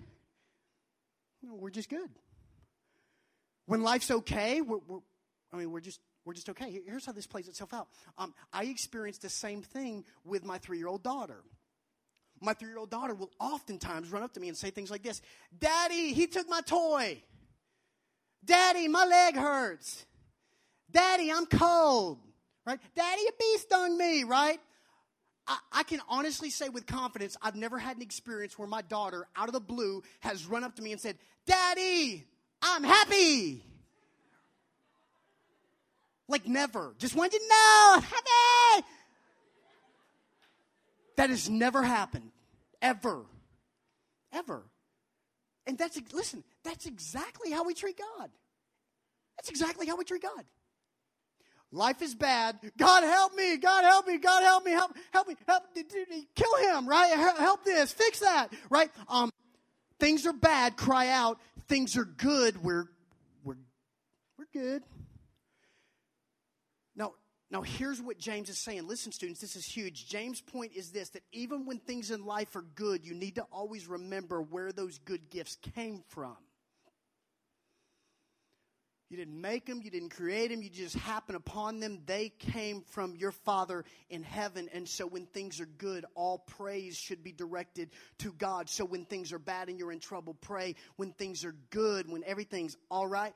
[1.43, 2.09] we're just good.
[3.67, 4.99] When life's okay, we're, we're
[5.53, 6.81] I mean, we're just we're just okay.
[6.85, 7.87] Here's how this plays itself out.
[8.17, 11.43] Um, I experienced the same thing with my three year old daughter
[12.41, 15.03] my three year old daughter will oftentimes run up to me and say things like
[15.03, 15.21] this
[15.59, 17.21] Daddy, he took my toy.
[18.43, 20.05] Daddy, my leg hurts.
[20.91, 22.19] Daddy, I'm cold.
[22.65, 22.79] Right?
[22.95, 24.59] Daddy, a bee stung me, right?
[25.47, 29.27] I, I, can honestly say with confidence, I've never had an experience where my daughter,
[29.35, 32.25] out of the blue, has run up to me and said, Daddy,
[32.61, 33.63] I'm happy.
[36.27, 36.93] Like never.
[36.99, 38.87] Just wanted to know, I'm happy.
[41.19, 42.31] That has never happened.
[42.81, 43.25] Ever.
[44.31, 44.63] Ever.
[45.67, 48.29] And that's, listen, that's exactly how we treat God.
[49.35, 50.45] That's exactly how we treat God.
[51.73, 52.57] Life is bad.
[52.77, 53.57] God help me.
[53.57, 54.17] God help me.
[54.17, 54.71] God help me.
[54.71, 55.35] Help, help me.
[55.45, 57.13] Help, kill him, right?
[57.37, 57.91] Help this.
[57.91, 58.89] Fix that, right?
[59.09, 59.29] Um,
[59.99, 60.77] things are bad.
[60.77, 61.37] Cry out.
[61.67, 62.63] Things are good.
[62.63, 62.85] We're,
[63.43, 63.57] we're,
[64.37, 64.83] we're good.
[67.51, 68.87] Now, here's what James is saying.
[68.87, 70.07] Listen, students, this is huge.
[70.07, 73.45] James' point is this that even when things in life are good, you need to
[73.51, 76.37] always remember where those good gifts came from.
[79.09, 82.03] You didn't make them, you didn't create them, you just happened upon them.
[82.05, 84.69] They came from your Father in heaven.
[84.71, 88.69] And so when things are good, all praise should be directed to God.
[88.69, 90.75] So when things are bad and you're in trouble, pray.
[90.97, 93.33] When things are good, when everything's all right,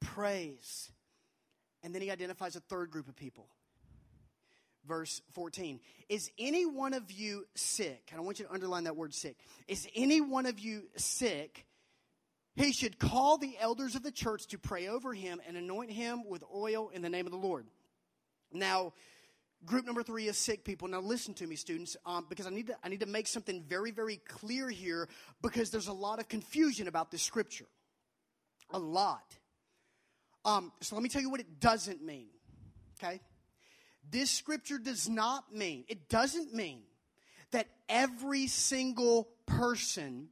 [0.00, 0.90] praise.
[1.86, 3.46] And then he identifies a third group of people.
[4.88, 5.78] Verse 14.
[6.08, 8.08] Is any one of you sick?
[8.10, 9.36] And I want you to underline that word sick.
[9.68, 11.64] Is any one of you sick?
[12.56, 16.28] he should call the elders of the church to pray over him and anoint him
[16.28, 17.68] with oil in the name of the Lord.
[18.52, 18.92] Now,
[19.64, 20.88] group number three is sick people.
[20.88, 23.62] Now, listen to me, students, um, because I need, to, I need to make something
[23.62, 25.08] very, very clear here
[25.40, 27.66] because there's a lot of confusion about this scripture.
[28.70, 29.36] A lot.
[30.46, 32.28] Um, so, let me tell you what it doesn't mean.
[33.02, 33.20] Okay?
[34.08, 36.82] This scripture does not mean, it doesn't mean
[37.50, 40.28] that every single person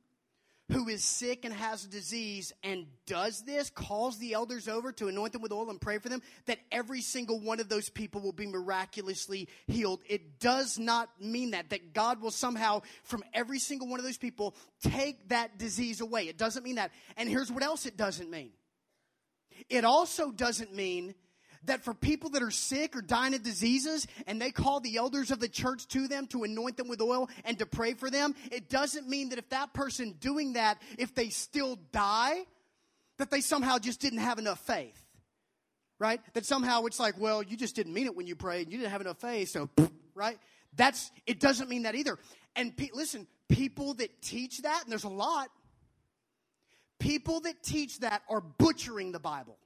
[0.72, 5.08] who is sick and has a disease and does this, calls the elders over to
[5.08, 8.20] anoint them with oil and pray for them, that every single one of those people
[8.22, 10.00] will be miraculously healed.
[10.08, 14.16] It does not mean that, that God will somehow, from every single one of those
[14.16, 16.28] people, take that disease away.
[16.28, 16.92] It doesn't mean that.
[17.18, 18.52] And here's what else it doesn't mean
[19.68, 21.14] it also doesn't mean
[21.66, 25.30] that for people that are sick or dying of diseases and they call the elders
[25.30, 28.34] of the church to them to anoint them with oil and to pray for them,
[28.52, 32.44] it doesn't mean that if that person doing that, if they still die,
[33.18, 35.00] that they somehow just didn't have enough faith.
[35.98, 36.20] Right?
[36.34, 38.64] That somehow it's like, well, you just didn't mean it when you prayed.
[38.64, 39.48] And you didn't have enough faith.
[39.48, 39.70] So,
[40.14, 40.38] right?
[40.76, 42.18] That's, it doesn't mean that either.
[42.56, 45.48] And pe- listen, people that teach that, and there's a lot,
[46.98, 49.58] people that teach that are butchering the Bible.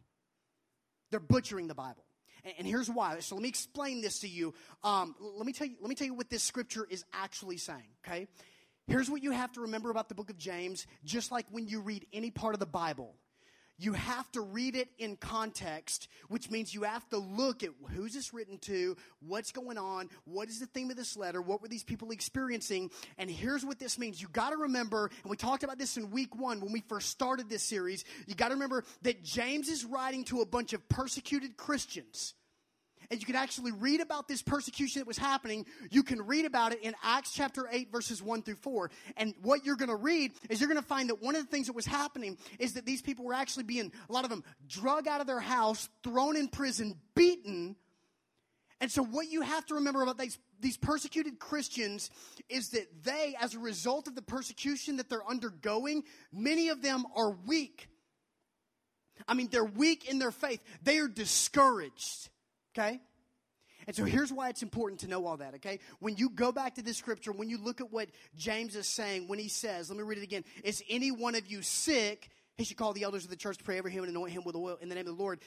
[1.10, 2.04] They're butchering the Bible.
[2.44, 3.18] And, and here's why.
[3.20, 4.54] So let me explain this to you.
[4.82, 5.76] Um, let me tell you.
[5.80, 7.88] Let me tell you what this scripture is actually saying.
[8.06, 8.28] Okay.
[8.86, 10.86] Here's what you have to remember about the book of James.
[11.04, 13.14] Just like when you read any part of the Bible,
[13.78, 18.12] you have to read it in context, which means you have to look at who's
[18.12, 21.68] this written to, what's going on, what is the theme of this letter, what were
[21.68, 24.20] these people experiencing, and here's what this means.
[24.20, 27.08] You got to remember, and we talked about this in week one when we first
[27.10, 30.88] started this series, you got to remember that James is writing to a bunch of
[30.88, 32.34] persecuted Christians
[33.10, 35.64] and you can actually read about this persecution that was happening.
[35.90, 38.90] You can read about it in Acts chapter 8, verses 1 through 4.
[39.16, 41.50] And what you're going to read is you're going to find that one of the
[41.50, 44.44] things that was happening is that these people were actually being, a lot of them,
[44.68, 47.76] drug out of their house, thrown in prison, beaten.
[48.80, 52.10] And so, what you have to remember about these, these persecuted Christians
[52.48, 57.04] is that they, as a result of the persecution that they're undergoing, many of them
[57.16, 57.88] are weak.
[59.26, 62.28] I mean, they're weak in their faith, they are discouraged.
[62.78, 63.00] Okay?
[63.86, 65.78] And so here's why it's important to know all that, okay?
[65.98, 69.28] When you go back to this scripture, when you look at what James is saying,
[69.28, 72.28] when he says, let me read it again, is any one of you sick?
[72.58, 74.42] He should call the elders of the church to pray over him and anoint him
[74.44, 75.40] with oil in the name of the Lord.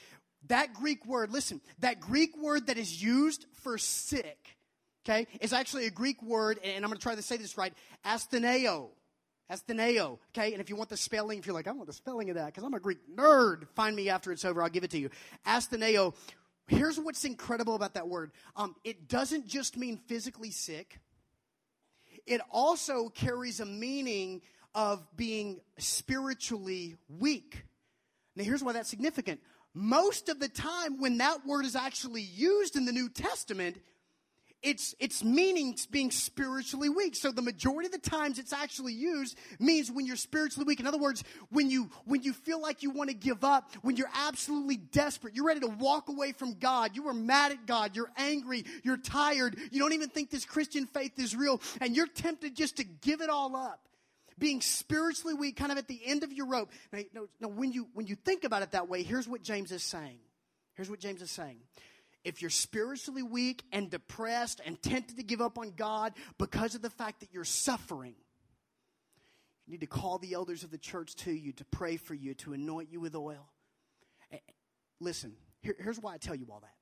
[0.47, 4.57] That Greek word, listen, that Greek word that is used for sick,
[5.05, 7.73] okay, is actually a Greek word, and I'm going to try to say this right,
[8.03, 8.89] astheneo.
[9.51, 10.53] Astheneo, okay?
[10.53, 12.47] And if you want the spelling, if you're like, I want the spelling of that,
[12.47, 15.09] because I'm a Greek nerd, find me after it's over, I'll give it to you.
[15.45, 16.15] Astheneo
[16.71, 20.99] Here's what's incredible about that word um, it doesn't just mean physically sick,
[22.25, 24.41] it also carries a meaning
[24.73, 27.65] of being spiritually weak.
[28.38, 29.41] Now, here's why that's significant.
[29.73, 33.77] Most of the time, when that word is actually used in the New Testament,
[34.63, 37.15] its its meaning being spiritually weak.
[37.15, 40.80] So the majority of the times it's actually used means when you're spiritually weak.
[40.80, 43.95] In other words, when you when you feel like you want to give up, when
[43.95, 46.95] you're absolutely desperate, you're ready to walk away from God.
[46.95, 50.86] You are mad at God, you're angry, you're tired, you don't even think this Christian
[50.86, 53.88] faith is real, and you're tempted just to give it all up.
[54.38, 56.71] Being spiritually weak, kind of at the end of your rope.
[57.13, 60.17] Now, when you when you think about it that way, here's what James is saying.
[60.76, 61.58] Here's what James is saying
[62.23, 66.81] if you're spiritually weak and depressed and tempted to give up on God because of
[66.81, 68.15] the fact that you're suffering,
[69.65, 72.34] you need to call the elders of the church to you to pray for you,
[72.36, 73.49] to anoint you with oil.
[74.99, 76.75] Listen, here, here's why I tell you all that.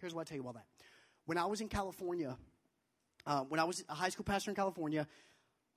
[0.00, 0.66] Here's why I tell you all that.
[1.24, 2.36] When I was in California,
[3.26, 5.06] uh, when I was a high school pastor in California,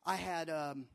[0.06, 0.86] I had um,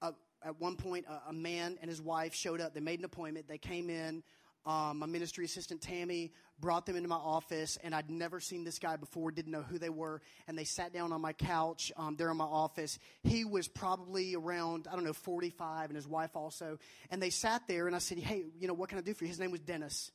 [0.00, 2.72] a, at one point a, a man and his wife showed up.
[2.72, 3.46] They made an appointment.
[3.46, 4.22] They came in.
[4.64, 8.78] Um, my ministry assistant Tammy brought them into my office, and I'd never seen this
[8.78, 10.20] guy before, didn't know who they were.
[10.46, 12.98] And they sat down on my couch um, there in my office.
[13.24, 16.78] He was probably around, I don't know, 45, and his wife also.
[17.10, 19.24] And they sat there, and I said, Hey, you know, what can I do for
[19.24, 19.28] you?
[19.28, 20.12] His name was Dennis.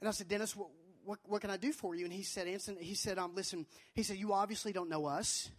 [0.00, 0.68] And I said, Dennis, what,
[1.04, 2.04] what, what can I do for you?
[2.04, 5.50] And he said, Anson, he said, um, listen, he said, you obviously don't know us.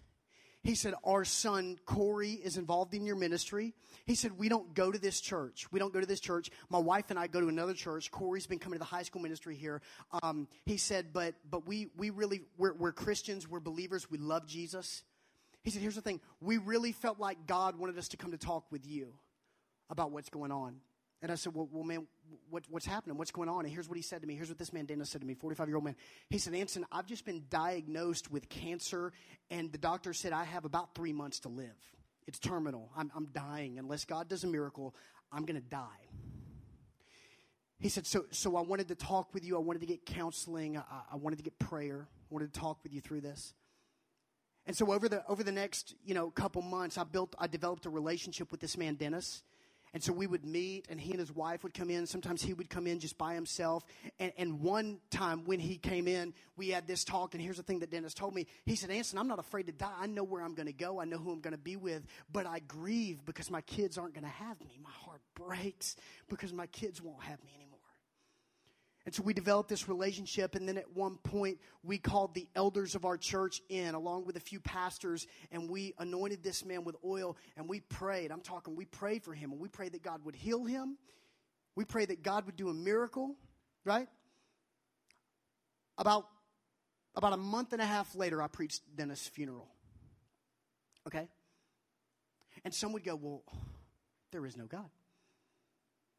[0.64, 3.74] He said, Our son Corey is involved in your ministry.
[4.06, 5.72] He said, We don't go to this church.
[5.72, 6.50] We don't go to this church.
[6.70, 8.12] My wife and I go to another church.
[8.12, 9.82] Corey's been coming to the high school ministry here.
[10.22, 14.48] Um, he said, But but we, we really, we're, we're Christians, we're believers, we love
[14.48, 15.04] Jesus.
[15.64, 18.38] He said, Here's the thing we really felt like God wanted us to come to
[18.38, 19.14] talk with you
[19.90, 20.76] about what's going on.
[21.22, 22.08] And I said, well, well man,
[22.50, 23.18] what, what's happening?
[23.18, 23.66] What's going on?
[23.66, 24.36] And here's what he said to me.
[24.36, 25.96] Here's what this man, Dennis, said to me, 45 year old man.
[26.30, 29.12] He said, Anson, I've just been diagnosed with cancer,
[29.52, 31.76] and the doctor said I have about three months to live
[32.28, 32.90] It's terminal.
[32.96, 33.80] I'm, I'm dying.
[33.80, 34.96] Unless God does a miracle,
[35.32, 35.86] I'm going to die.
[37.80, 39.56] He said, so, so I wanted to talk with you.
[39.56, 40.78] I wanted to get counseling.
[40.78, 42.08] I, I wanted to get prayer.
[42.10, 43.54] I wanted to talk with you through this.
[44.66, 47.88] And so over the over the next you know couple months, I built I developed
[47.88, 49.42] a relationship with this man Dennis.
[49.94, 52.06] And so we would meet, and he and his wife would come in.
[52.06, 53.84] Sometimes he would come in just by himself.
[54.20, 57.34] And, and one time when he came in, we had this talk.
[57.34, 58.46] And here's the thing that Dennis told me.
[58.66, 59.94] He said, Anson, I'm not afraid to die.
[60.00, 61.00] I know where I'm going to go.
[61.00, 62.06] I know who I'm going to be with.
[62.32, 64.80] But I grieve because my kids aren't going to have me.
[64.84, 65.96] My heart breaks
[66.30, 67.69] because my kids won't have me anymore.
[69.10, 72.94] And so we developed this relationship, and then at one point we called the elders
[72.94, 76.96] of our church in, along with a few pastors, and we anointed this man with
[77.04, 78.32] oil, and we prayed.
[78.32, 80.96] I'm talking, we prayed for him, and we prayed that God would heal him.
[81.76, 83.36] We prayed that God would do a miracle,
[83.84, 84.08] right?
[85.98, 86.28] About,
[87.16, 89.70] about a month and a half later, I preached Dennis' funeral.
[91.08, 91.28] Okay?
[92.64, 93.42] And some would go, Well,
[94.32, 94.92] there is no God.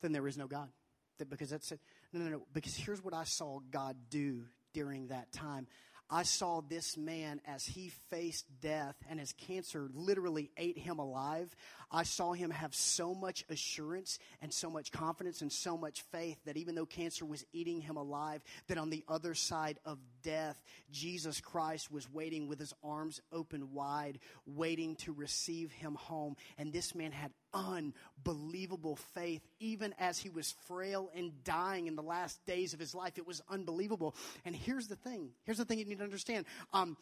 [0.03, 0.71] Then there is no God.
[1.19, 1.79] That Because that's it.
[2.13, 2.47] No, no, no.
[2.53, 5.67] Because here's what I saw God do during that time.
[6.13, 11.55] I saw this man as he faced death and as cancer literally ate him alive.
[11.89, 16.37] I saw him have so much assurance and so much confidence and so much faith
[16.47, 20.61] that even though cancer was eating him alive, that on the other side of death,
[20.91, 26.35] Jesus Christ was waiting with his arms open wide, waiting to receive him home.
[26.59, 32.03] And this man had unbelievable faith, even as he was frail and dying in the
[32.03, 33.19] last days of his life.
[33.19, 34.15] It was unbelievable.
[34.45, 36.47] And here's the thing here's the thing you need to understand.
[36.73, 36.97] Um,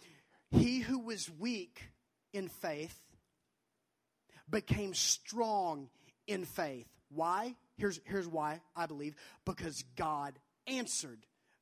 [0.50, 1.82] he who was weak
[2.32, 2.98] in faith
[4.48, 5.88] became strong
[6.26, 6.88] in faith.
[7.10, 7.54] Why?
[7.76, 11.20] Here's, here's why I believe because God answered.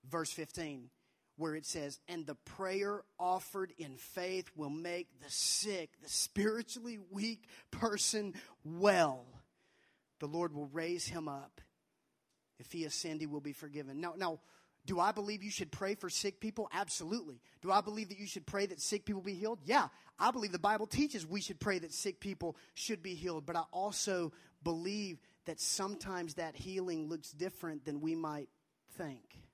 [0.08, 0.88] Verse 15
[1.36, 6.98] where it says, And the prayer offered in faith will make the sick, the spiritually
[7.10, 9.26] weak person well.
[10.20, 11.60] The Lord will raise him up.
[12.58, 14.00] If he sinned, he will be forgiven.
[14.00, 14.40] Now, now,
[14.86, 16.70] do I believe you should pray for sick people?
[16.72, 17.40] Absolutely.
[17.60, 19.58] Do I believe that you should pray that sick people be healed?
[19.64, 19.88] Yeah.
[20.18, 23.44] I believe the Bible teaches we should pray that sick people should be healed.
[23.44, 28.48] But I also believe that sometimes that healing looks different than we might
[28.96, 29.45] think.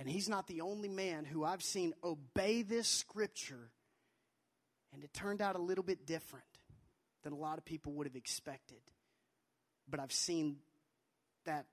[0.00, 3.70] And he's not the only man who I've seen obey this scripture,
[4.94, 6.46] and it turned out a little bit different
[7.22, 8.80] than a lot of people would have expected.
[9.90, 10.56] But I've seen
[11.44, 11.66] that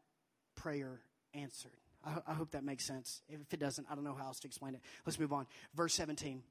[0.56, 1.00] prayer
[1.34, 1.72] answered.
[2.06, 3.22] I, I hope that makes sense.
[3.30, 4.82] If it doesn't, I don't know how else to explain it.
[5.06, 5.48] Let's move on.
[5.74, 6.44] Verse 17.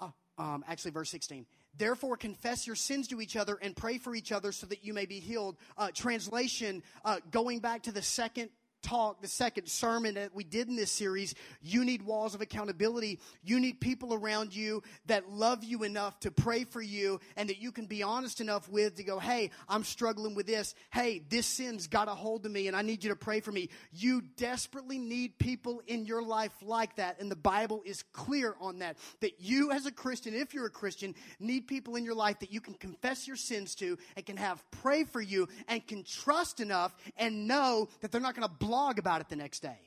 [0.00, 1.46] Oh, um, actually, verse 16.
[1.76, 4.94] Therefore, confess your sins to each other and pray for each other so that you
[4.94, 5.58] may be healed.
[5.76, 8.50] Uh, translation, uh, going back to the second
[8.82, 13.20] talk, the second sermon that we did in this series, you need walls of accountability.
[13.42, 17.60] You need people around you that love you enough to pray for you and that
[17.60, 20.74] you can be honest enough with to go, hey, I'm struggling with this.
[20.92, 23.52] Hey, this sin's got a hold of me and I need you to pray for
[23.52, 23.68] me.
[23.92, 27.20] You desperately need people in your life like that.
[27.20, 28.96] And the Bible is clear on that.
[29.20, 32.52] That you as a Christian, if you're a Christian, need people in your life that
[32.52, 36.60] you can confess your sins to and can have pray for you and can trust
[36.60, 39.80] enough and know that they're not going to blog about it the next day.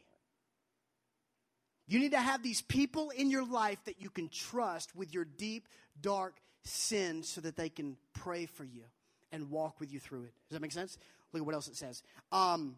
[1.87, 5.25] You need to have these people in your life that you can trust with your
[5.25, 5.67] deep,
[5.99, 8.83] dark sins so that they can pray for you
[9.31, 10.33] and walk with you through it.
[10.49, 10.97] Does that make sense?
[11.31, 12.01] Look at what else it says.
[12.31, 12.77] Um,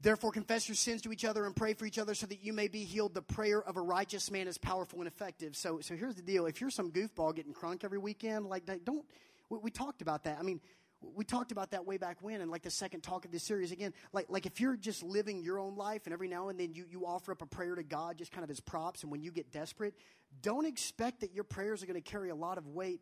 [0.00, 2.52] Therefore, confess your sins to each other and pray for each other so that you
[2.52, 3.14] may be healed.
[3.14, 5.56] The prayer of a righteous man is powerful and effective.
[5.56, 9.04] So, so here's the deal: if you're some goofball getting crunk every weekend, like don't.
[9.50, 10.38] We, we talked about that.
[10.38, 10.60] I mean,
[11.00, 13.72] we talked about that way back when and like the second talk of this series.
[13.72, 16.72] Again like like if you're just living your own life and every now and then
[16.72, 19.22] you, you offer up a prayer to god just kind of as props and when
[19.22, 19.94] you get desperate
[20.42, 23.00] don't expect that your prayers are going to carry a lot of weight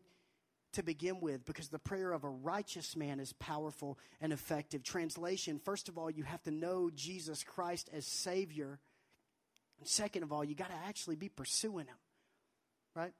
[0.73, 4.83] to begin with because the prayer of a righteous man is powerful and effective.
[4.83, 8.79] Translation first of all you have to know jesus christ as savior.
[9.79, 11.97] And second of all you got to actually be pursuing him
[12.97, 13.13] right?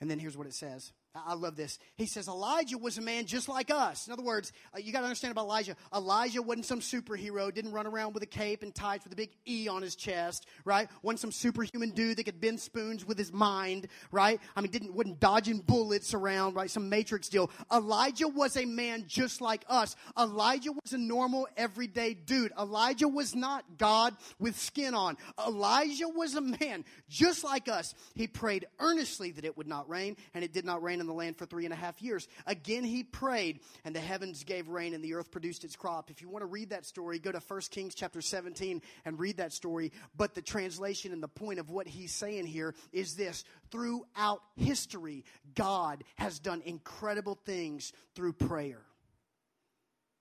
[0.00, 0.92] And then here's what it says
[1.26, 1.78] I love this.
[1.96, 4.06] He says Elijah was a man just like us.
[4.06, 5.76] In other words, uh, you got to understand about Elijah.
[5.94, 9.30] Elijah wasn't some superhero, didn't run around with a cape and tights with a big
[9.46, 10.88] E on his chest, right?
[11.02, 14.40] Wasn't some superhuman dude that could bend spoons with his mind, right?
[14.56, 16.70] I mean, didn't wasn't dodging bullets around, right?
[16.70, 17.50] Some Matrix deal.
[17.72, 19.96] Elijah was a man just like us.
[20.18, 22.52] Elijah was a normal, everyday dude.
[22.58, 25.16] Elijah was not God with skin on.
[25.44, 27.94] Elijah was a man just like us.
[28.14, 31.14] He prayed earnestly that it would not rain, and it did not rain in the
[31.14, 32.28] land for three and a half years.
[32.46, 36.10] Again, he prayed, and the heavens gave rain, and the earth produced its crop.
[36.10, 39.38] If you want to read that story, go to 1 Kings chapter 17 and read
[39.38, 39.92] that story.
[40.16, 45.24] But the translation and the point of what he's saying here is this throughout history,
[45.54, 48.82] God has done incredible things through prayer.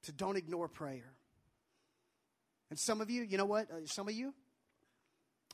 [0.03, 1.13] So don't ignore prayer.
[2.69, 3.69] And some of you, you know what?
[3.71, 4.33] Uh, some of you,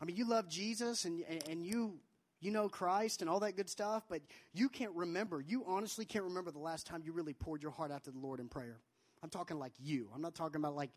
[0.02, 2.00] I mean, you love Jesus and, and you
[2.44, 4.22] you know Christ and all that good stuff, but
[4.54, 5.42] you can't remember.
[5.42, 8.20] You honestly can't remember the last time you really poured your heart out to the
[8.20, 8.78] Lord in prayer.
[9.24, 10.10] I'm talking like you.
[10.14, 10.92] I'm not talking about like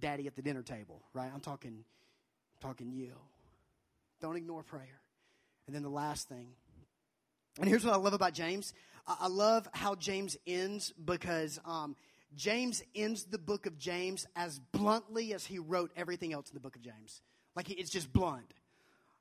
[0.00, 1.30] daddy at the dinner table, right?
[1.32, 1.84] I'm talking
[2.60, 3.12] talking you.
[4.20, 5.00] Don't ignore prayer.
[5.66, 6.48] And then the last thing.
[7.58, 8.72] And here's what I love about James.
[9.06, 11.96] I love how James ends because um,
[12.34, 16.60] James ends the book of James as bluntly as he wrote everything else in the
[16.60, 17.22] book of James.
[17.54, 18.52] Like it's just blunt.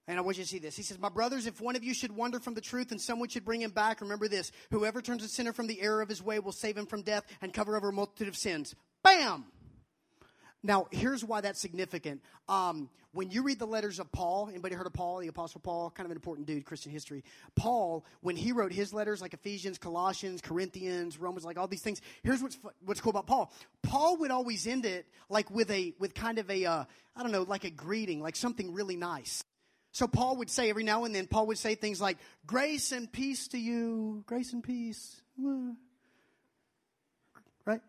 [0.08, 0.76] And I want you to see this.
[0.76, 3.28] He says, My brothers, if one of you should wander from the truth and someone
[3.28, 4.52] should bring him back, remember this.
[4.72, 7.24] Whoever turns a sinner from the error of his way will save him from death
[7.42, 8.76] and cover over a multitude of sins.
[9.04, 9.46] Bam!
[10.62, 12.22] Now, here's why that's significant.
[12.50, 15.90] Um, when you read the letters of Paul, anybody heard of Paul, the Apostle Paul?
[15.92, 17.24] Kind of an important dude, Christian history.
[17.56, 22.02] Paul, when he wrote his letters, like Ephesians, Colossians, Corinthians, Romans, like all these things.
[22.24, 23.54] Here's what's what's cool about Paul.
[23.84, 26.86] Paul would always end it like with a with kind of a uh,
[27.16, 29.44] I don't know, like a greeting, like something really nice.
[29.96, 33.10] So Paul would say every now and then, Paul would say things like, "Grace and
[33.10, 35.22] peace to you, grace and peace."
[37.66, 37.80] Right?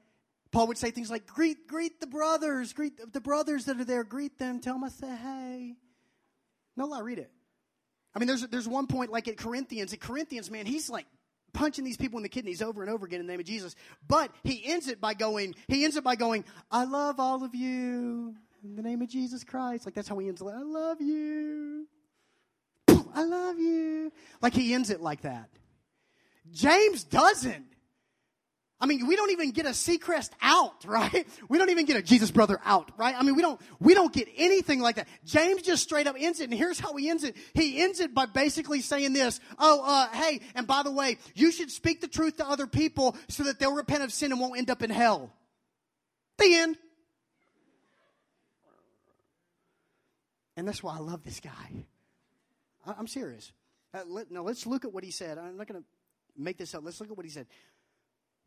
[0.53, 4.05] Paul would say things like, greet, greet the brothers, greet the brothers that are there,
[4.05, 5.75] greet them, tell them I say hey.
[6.77, 7.31] No lie, read it.
[8.15, 11.07] I mean, there's, there's one point like at Corinthians, at Corinthians, man, he's like
[11.55, 13.75] punching these people in the kidneys over and over again in the name of Jesus.
[14.07, 17.57] But he ends it by going, he ends it by going, I love all of
[17.57, 19.87] you in the name of Jesus Christ.
[19.87, 20.47] Like that's how he ends it.
[20.47, 21.89] I love you.
[23.17, 24.12] I love you.
[24.43, 25.49] Like he ends it like that.
[26.53, 27.64] James doesn't.
[28.79, 31.27] I mean, we don't even get a Seacrest out, right?
[31.49, 33.14] We don't even get a Jesus brother out, right?
[33.19, 35.09] I mean, we don't, we don't get anything like that.
[35.25, 37.37] James just straight up ends it, and here's how he ends it.
[37.55, 41.51] He ends it by basically saying this, oh, uh, hey, and by the way, you
[41.51, 44.59] should speak the truth to other people so that they'll repent of sin and won't
[44.59, 45.33] end up in hell.
[46.37, 46.77] The end.
[50.59, 51.87] And that's why I love this guy.
[52.87, 53.53] I, am serious.
[53.93, 55.39] Uh, let, now let's look at what he said.
[55.39, 55.87] I'm not going to
[56.37, 56.82] make this up.
[56.84, 57.47] Let's look at what he said.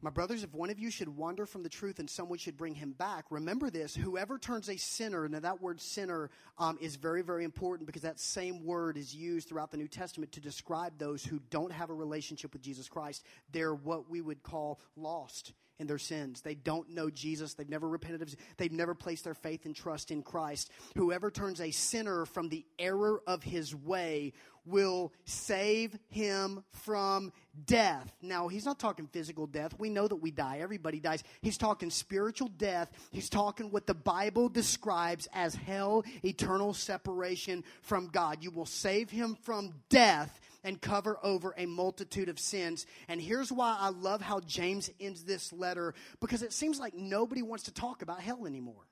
[0.01, 2.73] My brothers, if one of you should wander from the truth and someone should bring
[2.73, 7.21] him back, remember this whoever turns a sinner, now that word sinner um, is very,
[7.21, 11.25] very important because that same word is used throughout the New Testament to describe those
[11.25, 13.25] who don't have a relationship with Jesus Christ.
[13.51, 16.41] They're what we would call lost in their sins.
[16.41, 17.53] They don't know Jesus.
[17.53, 20.71] They've never repented of They've never placed their faith and trust in Christ.
[20.95, 24.33] Whoever turns a sinner from the error of his way
[24.65, 27.31] will save him from
[27.65, 28.13] death.
[28.21, 29.73] Now, he's not talking physical death.
[29.79, 30.59] We know that we die.
[30.61, 31.23] Everybody dies.
[31.41, 32.91] He's talking spiritual death.
[33.11, 38.43] He's talking what the Bible describes as hell, eternal separation from God.
[38.43, 42.85] You will save him from death and cover over a multitude of sins.
[43.07, 47.41] And here's why I love how James ends this letter because it seems like nobody
[47.41, 48.85] wants to talk about hell anymore.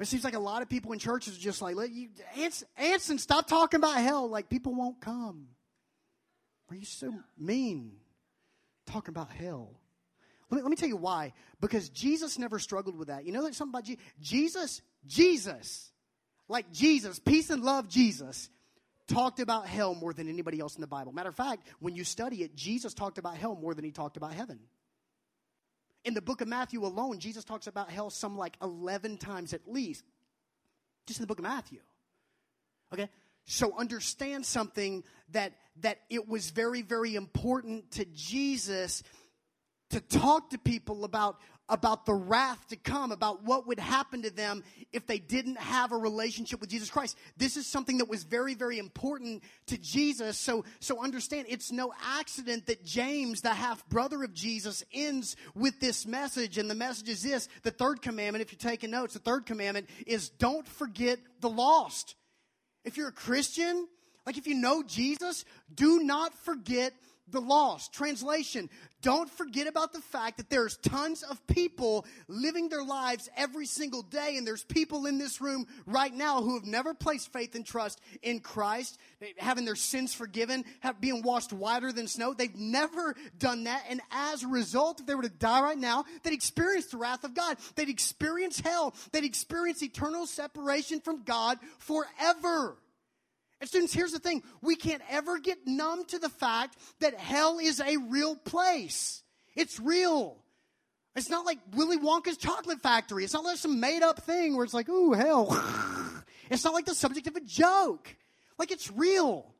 [0.00, 2.08] It seems like a lot of people in churches are just like, let you,
[2.76, 4.28] Anson, stop talking about hell.
[4.28, 5.46] Like people won't come.
[6.68, 7.92] Are you so mean
[8.86, 9.80] talking about hell?
[10.50, 11.32] Let me, let me tell you why.
[11.60, 13.24] Because Jesus never struggled with that.
[13.24, 14.02] You know something about Jesus?
[14.20, 15.92] Jesus, Jesus,
[16.48, 18.50] like Jesus, peace and love Jesus,
[19.08, 21.12] talked about hell more than anybody else in the Bible.
[21.12, 24.16] Matter of fact, when you study it, Jesus talked about hell more than he talked
[24.16, 24.58] about heaven.
[26.04, 29.66] In the book of Matthew alone, Jesus talks about hell some like 11 times at
[29.66, 30.04] least,
[31.06, 31.80] just in the book of Matthew.
[32.92, 33.08] Okay?
[33.46, 39.02] So understand something that that it was very very important to Jesus
[39.90, 44.30] to talk to people about about the wrath to come, about what would happen to
[44.30, 44.62] them
[44.92, 47.16] if they didn't have a relationship with Jesus Christ.
[47.36, 50.38] This is something that was very, very important to Jesus.
[50.38, 55.80] So, so understand, it's no accident that James, the half brother of Jesus, ends with
[55.80, 56.58] this message.
[56.58, 59.88] And the message is this the third commandment, if you're taking notes, the third commandment
[60.06, 62.14] is don't forget the lost.
[62.84, 63.88] If you're a Christian,
[64.26, 65.44] like if you know Jesus,
[65.74, 66.92] do not forget
[67.28, 67.92] the lost.
[67.92, 68.68] Translation,
[69.02, 74.02] don't forget about the fact that there's tons of people living their lives every single
[74.02, 77.66] day, and there's people in this room right now who have never placed faith and
[77.66, 78.98] trust in Christ,
[79.38, 82.34] having their sins forgiven, have, being washed whiter than snow.
[82.34, 86.04] They've never done that, and as a result, if they were to die right now,
[86.22, 87.58] they'd experience the wrath of God.
[87.74, 88.94] They'd experience hell.
[89.12, 92.78] They'd experience eternal separation from God forever.
[93.64, 97.58] And students, here's the thing we can't ever get numb to the fact that hell
[97.58, 99.22] is a real place.
[99.56, 100.36] It's real.
[101.16, 103.24] It's not like Willy Wonka's chocolate factory.
[103.24, 105.48] It's not like some made up thing where it's like, ooh, hell.
[106.50, 108.14] It's not like the subject of a joke.
[108.58, 109.50] Like it's real.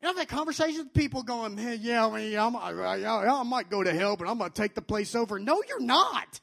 [0.00, 3.84] And I've had conversations with people going, man, yeah, I, mean, I, I might go
[3.84, 5.38] to hell, but I'm going to take the place over.
[5.38, 6.40] No, you're not.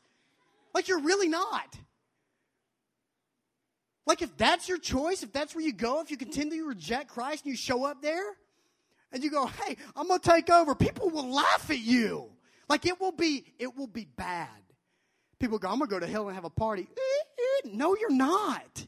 [0.75, 1.75] Like, you're really not.
[4.05, 7.09] Like, if that's your choice, if that's where you go, if you continue to reject
[7.09, 8.25] Christ and you show up there
[9.11, 12.29] and you go, hey, I'm going to take over, people will laugh at you.
[12.67, 14.49] Like, it will be, it will be bad.
[15.39, 16.87] People go, I'm going to go to hell and have a party.
[17.65, 18.87] No, you're not.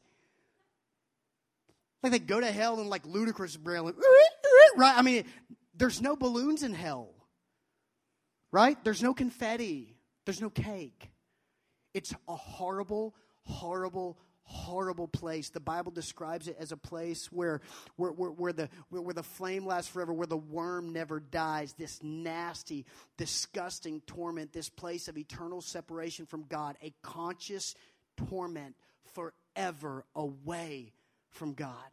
[2.03, 3.93] Like, they go to hell and, like, ludicrous railing.
[4.75, 4.97] Right?
[4.97, 5.23] I mean,
[5.73, 7.09] there's no balloons in hell.
[8.51, 8.77] Right?
[8.83, 9.95] There's no confetti.
[10.25, 11.09] There's no cake.
[11.93, 15.49] It's a horrible, horrible, horrible place.
[15.49, 17.61] The Bible describes it as a place where,
[17.95, 21.73] where, where, where, the, where, where the flame lasts forever, where the worm never dies.
[21.73, 22.85] This nasty,
[23.17, 27.75] disgusting torment, this place of eternal separation from God, a conscious
[28.29, 28.75] torment
[29.13, 30.93] forever away
[31.29, 31.89] from God.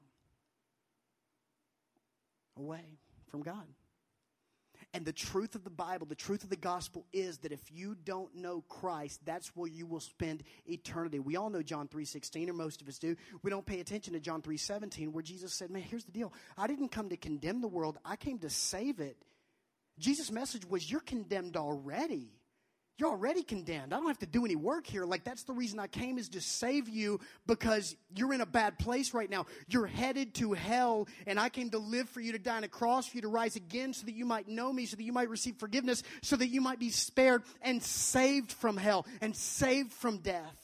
[2.56, 2.98] Away
[3.30, 3.66] from God.
[4.94, 7.94] And the truth of the Bible, the truth of the gospel is that if you
[7.94, 11.18] don't know Christ, that's where you will spend eternity.
[11.18, 13.16] We all know John 3:16 or most of us do.
[13.42, 16.32] We don't pay attention to John 3:17 where Jesus said, "Man, here's the deal.
[16.58, 17.98] I didn't come to condemn the world.
[18.04, 19.24] I came to save it."
[19.98, 22.38] Jesus' message was, "You're condemned already."
[22.98, 23.94] You're already condemned.
[23.94, 25.04] I don't have to do any work here.
[25.04, 28.78] Like, that's the reason I came is to save you because you're in a bad
[28.78, 29.46] place right now.
[29.66, 32.68] You're headed to hell, and I came to live for you, to die on a
[32.68, 35.12] cross, for you to rise again, so that you might know me, so that you
[35.12, 39.92] might receive forgiveness, so that you might be spared and saved from hell and saved
[39.92, 40.56] from death.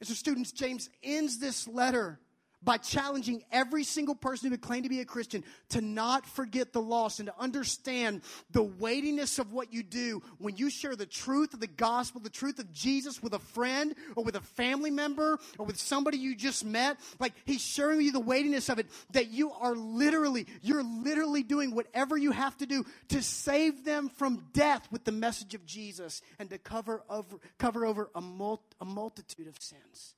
[0.00, 2.18] And so, students, James ends this letter
[2.64, 6.72] by challenging every single person who would claim to be a Christian to not forget
[6.72, 11.06] the lost and to understand the weightiness of what you do when you share the
[11.06, 14.90] truth of the gospel, the truth of Jesus with a friend or with a family
[14.90, 16.98] member or with somebody you just met.
[17.18, 21.74] Like he's with you the weightiness of it that you are literally, you're literally doing
[21.74, 26.22] whatever you have to do to save them from death with the message of Jesus
[26.38, 30.14] and to cover over, cover over a, mul- a multitude of sins.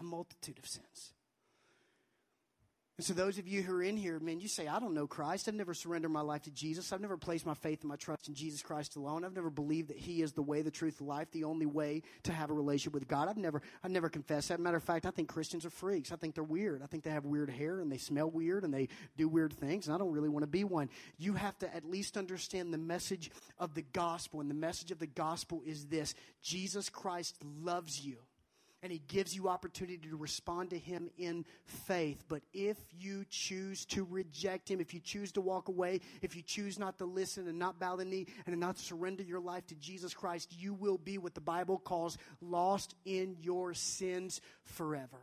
[0.00, 1.12] A multitude of sins.
[3.02, 5.08] And so, those of you who are in here, man, you say, I don't know
[5.08, 5.48] Christ.
[5.48, 6.92] I've never surrendered my life to Jesus.
[6.92, 9.24] I've never placed my faith and my trust in Jesus Christ alone.
[9.24, 12.02] I've never believed that He is the way, the truth, the life, the only way
[12.22, 13.26] to have a relationship with God.
[13.26, 14.60] I've never, I've never confessed that.
[14.60, 16.12] Matter of fact, I think Christians are freaks.
[16.12, 16.80] I think they're weird.
[16.80, 18.86] I think they have weird hair and they smell weird and they
[19.16, 20.88] do weird things, and I don't really want to be one.
[21.18, 25.00] You have to at least understand the message of the gospel, and the message of
[25.00, 28.18] the gospel is this Jesus Christ loves you
[28.82, 32.24] and he gives you opportunity to respond to him in faith.
[32.28, 36.42] But if you choose to reject him, if you choose to walk away, if you
[36.42, 39.76] choose not to listen and not bow the knee and not surrender your life to
[39.76, 45.20] Jesus Christ, you will be what the Bible calls lost in your sins forever.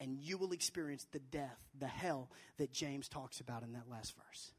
[0.00, 4.14] And you will experience the death, the hell that James talks about in that last
[4.16, 4.50] verse.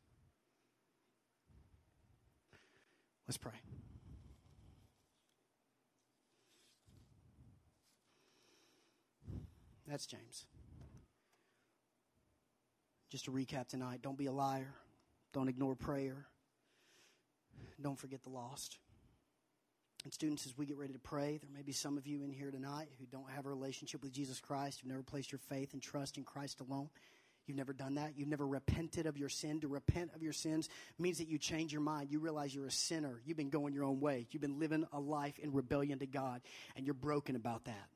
[3.27, 3.80] Let's pray.
[9.87, 10.45] That's James.
[13.09, 14.73] Just to recap tonight don't be a liar,
[15.33, 16.25] don't ignore prayer,
[17.81, 18.77] don't forget the lost.
[20.03, 22.31] And students, as we get ready to pray, there may be some of you in
[22.31, 24.79] here tonight who don't have a relationship with Jesus Christ.
[24.81, 26.89] You've never placed your faith and trust in Christ alone.
[27.45, 28.13] You've never done that.
[28.17, 29.59] You've never repented of your sin.
[29.61, 32.09] To repent of your sins means that you change your mind.
[32.09, 33.21] You realize you're a sinner.
[33.25, 34.25] You've been going your own way.
[34.31, 36.41] You've been living a life in rebellion to God,
[36.75, 37.89] and you're broken about that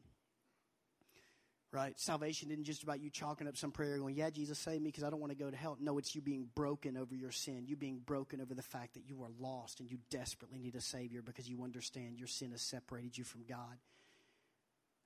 [1.75, 1.99] right?
[1.99, 5.03] Salvation isn't just about you chalking up some prayer going, Yeah, Jesus, save me because
[5.03, 5.77] I don't want to go to hell.
[5.79, 7.65] No, it's you being broken over your sin.
[7.67, 10.81] You being broken over the fact that you are lost and you desperately need a
[10.81, 13.77] Savior because you understand your sin has separated you from God.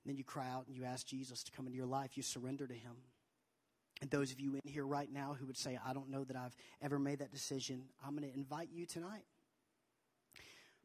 [0.04, 2.16] And then you cry out and you ask Jesus to come into your life.
[2.16, 2.92] You surrender to Him.
[4.00, 6.36] And those of you in here right now who would say, I don't know that
[6.36, 9.24] I've ever made that decision, I'm going to invite you tonight.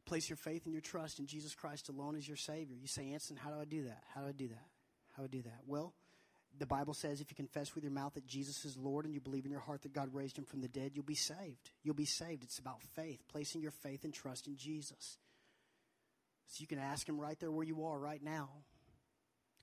[0.04, 2.76] Place your faith and your trust in Jesus Christ alone as your Savior.
[2.78, 4.02] You say, Anson, how do I do that?
[4.14, 4.66] How do I do that?
[5.16, 5.60] How would do that?
[5.66, 5.94] Well,
[6.58, 9.20] the Bible says if you confess with your mouth that Jesus is Lord and you
[9.20, 11.70] believe in your heart that God raised him from the dead, you'll be saved.
[11.82, 12.44] You'll be saved.
[12.44, 15.18] It's about faith, placing your faith and trust in Jesus.
[16.48, 18.50] So you can ask him right there where you are right now.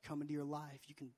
[0.04, 0.82] Come into your life.
[0.88, 1.12] You can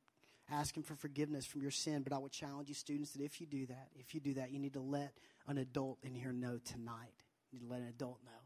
[0.52, 2.04] ask him for forgiveness from your sin.
[2.04, 4.52] But I would challenge you, students, that if you do that, if you do that,
[4.52, 5.14] you need to let
[5.48, 7.24] an adult in here know tonight.
[7.52, 8.45] You need to let an adult know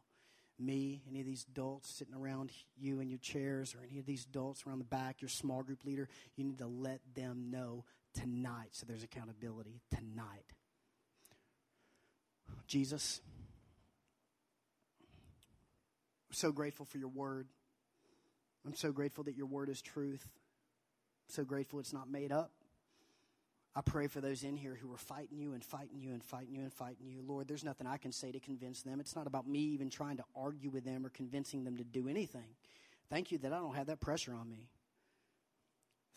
[0.60, 4.26] me, any of these adults sitting around you in your chairs, or any of these
[4.30, 8.70] adults around the back, your small group leader, you need to let them know tonight
[8.72, 10.54] so there's accountability tonight.
[12.68, 13.22] Jesus,
[16.30, 17.48] I'm so grateful for your word.
[18.66, 20.28] I'm so grateful that your word is truth.
[21.28, 22.52] I'm so grateful it's not made up.
[23.80, 26.54] I pray for those in here who are fighting you and fighting you and fighting
[26.54, 27.22] you and fighting you.
[27.26, 29.00] Lord, there's nothing I can say to convince them.
[29.00, 32.10] It's not about me even trying to argue with them or convincing them to do
[32.10, 32.58] anything.
[33.10, 34.68] Thank you that I don't have that pressure on me.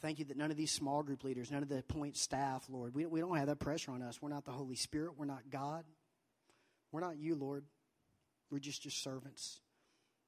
[0.01, 2.97] Thank you that none of these small group leaders, none of the point staff, Lord,
[2.97, 4.21] we, we don't have that pressure on us.
[4.21, 5.13] We're not the Holy Spirit.
[5.17, 5.85] We're not God.
[6.91, 7.63] We're not you, Lord.
[8.51, 9.61] We're just your servants.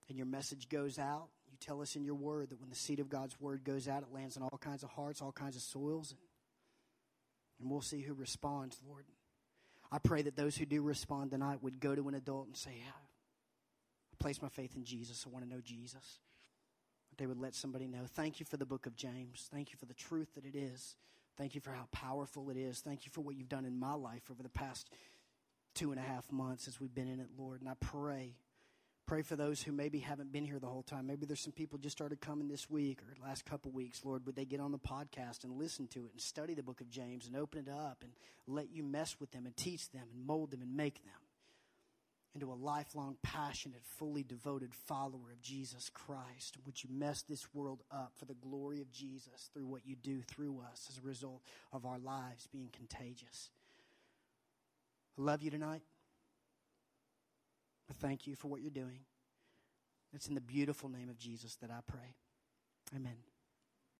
[0.08, 1.30] And your message goes out.
[1.50, 4.04] You tell us in your word that when the seed of God's word goes out,
[4.04, 6.12] it lands in all kinds of hearts, all kinds of soils.
[6.12, 6.20] And
[7.64, 9.06] and we'll see who responds, Lord.
[9.90, 12.72] I pray that those who do respond tonight would go to an adult and say,
[12.76, 15.24] Yeah, I place my faith in Jesus.
[15.26, 16.18] I want to know Jesus.
[17.16, 18.02] They would let somebody know.
[18.14, 19.48] Thank you for the book of James.
[19.52, 20.96] Thank you for the truth that it is.
[21.38, 22.80] Thank you for how powerful it is.
[22.80, 24.90] Thank you for what you've done in my life over the past
[25.74, 27.60] two and a half months as we've been in it, Lord.
[27.60, 28.34] And I pray
[29.06, 31.06] Pray for those who maybe haven't been here the whole time.
[31.06, 34.02] Maybe there's some people just started coming this week or last couple weeks.
[34.02, 36.80] Lord, would they get on the podcast and listen to it and study the book
[36.80, 38.12] of James and open it up and
[38.46, 41.12] let you mess with them and teach them and mold them and make them
[42.34, 46.56] into a lifelong, passionate, fully devoted follower of Jesus Christ?
[46.64, 50.22] Would you mess this world up for the glory of Jesus through what you do
[50.22, 51.42] through us as a result
[51.72, 53.50] of our lives being contagious?
[55.18, 55.82] I love you tonight.
[57.90, 59.00] I thank you for what you're doing.
[60.12, 62.14] It's in the beautiful name of Jesus that I pray.
[62.94, 63.16] Amen.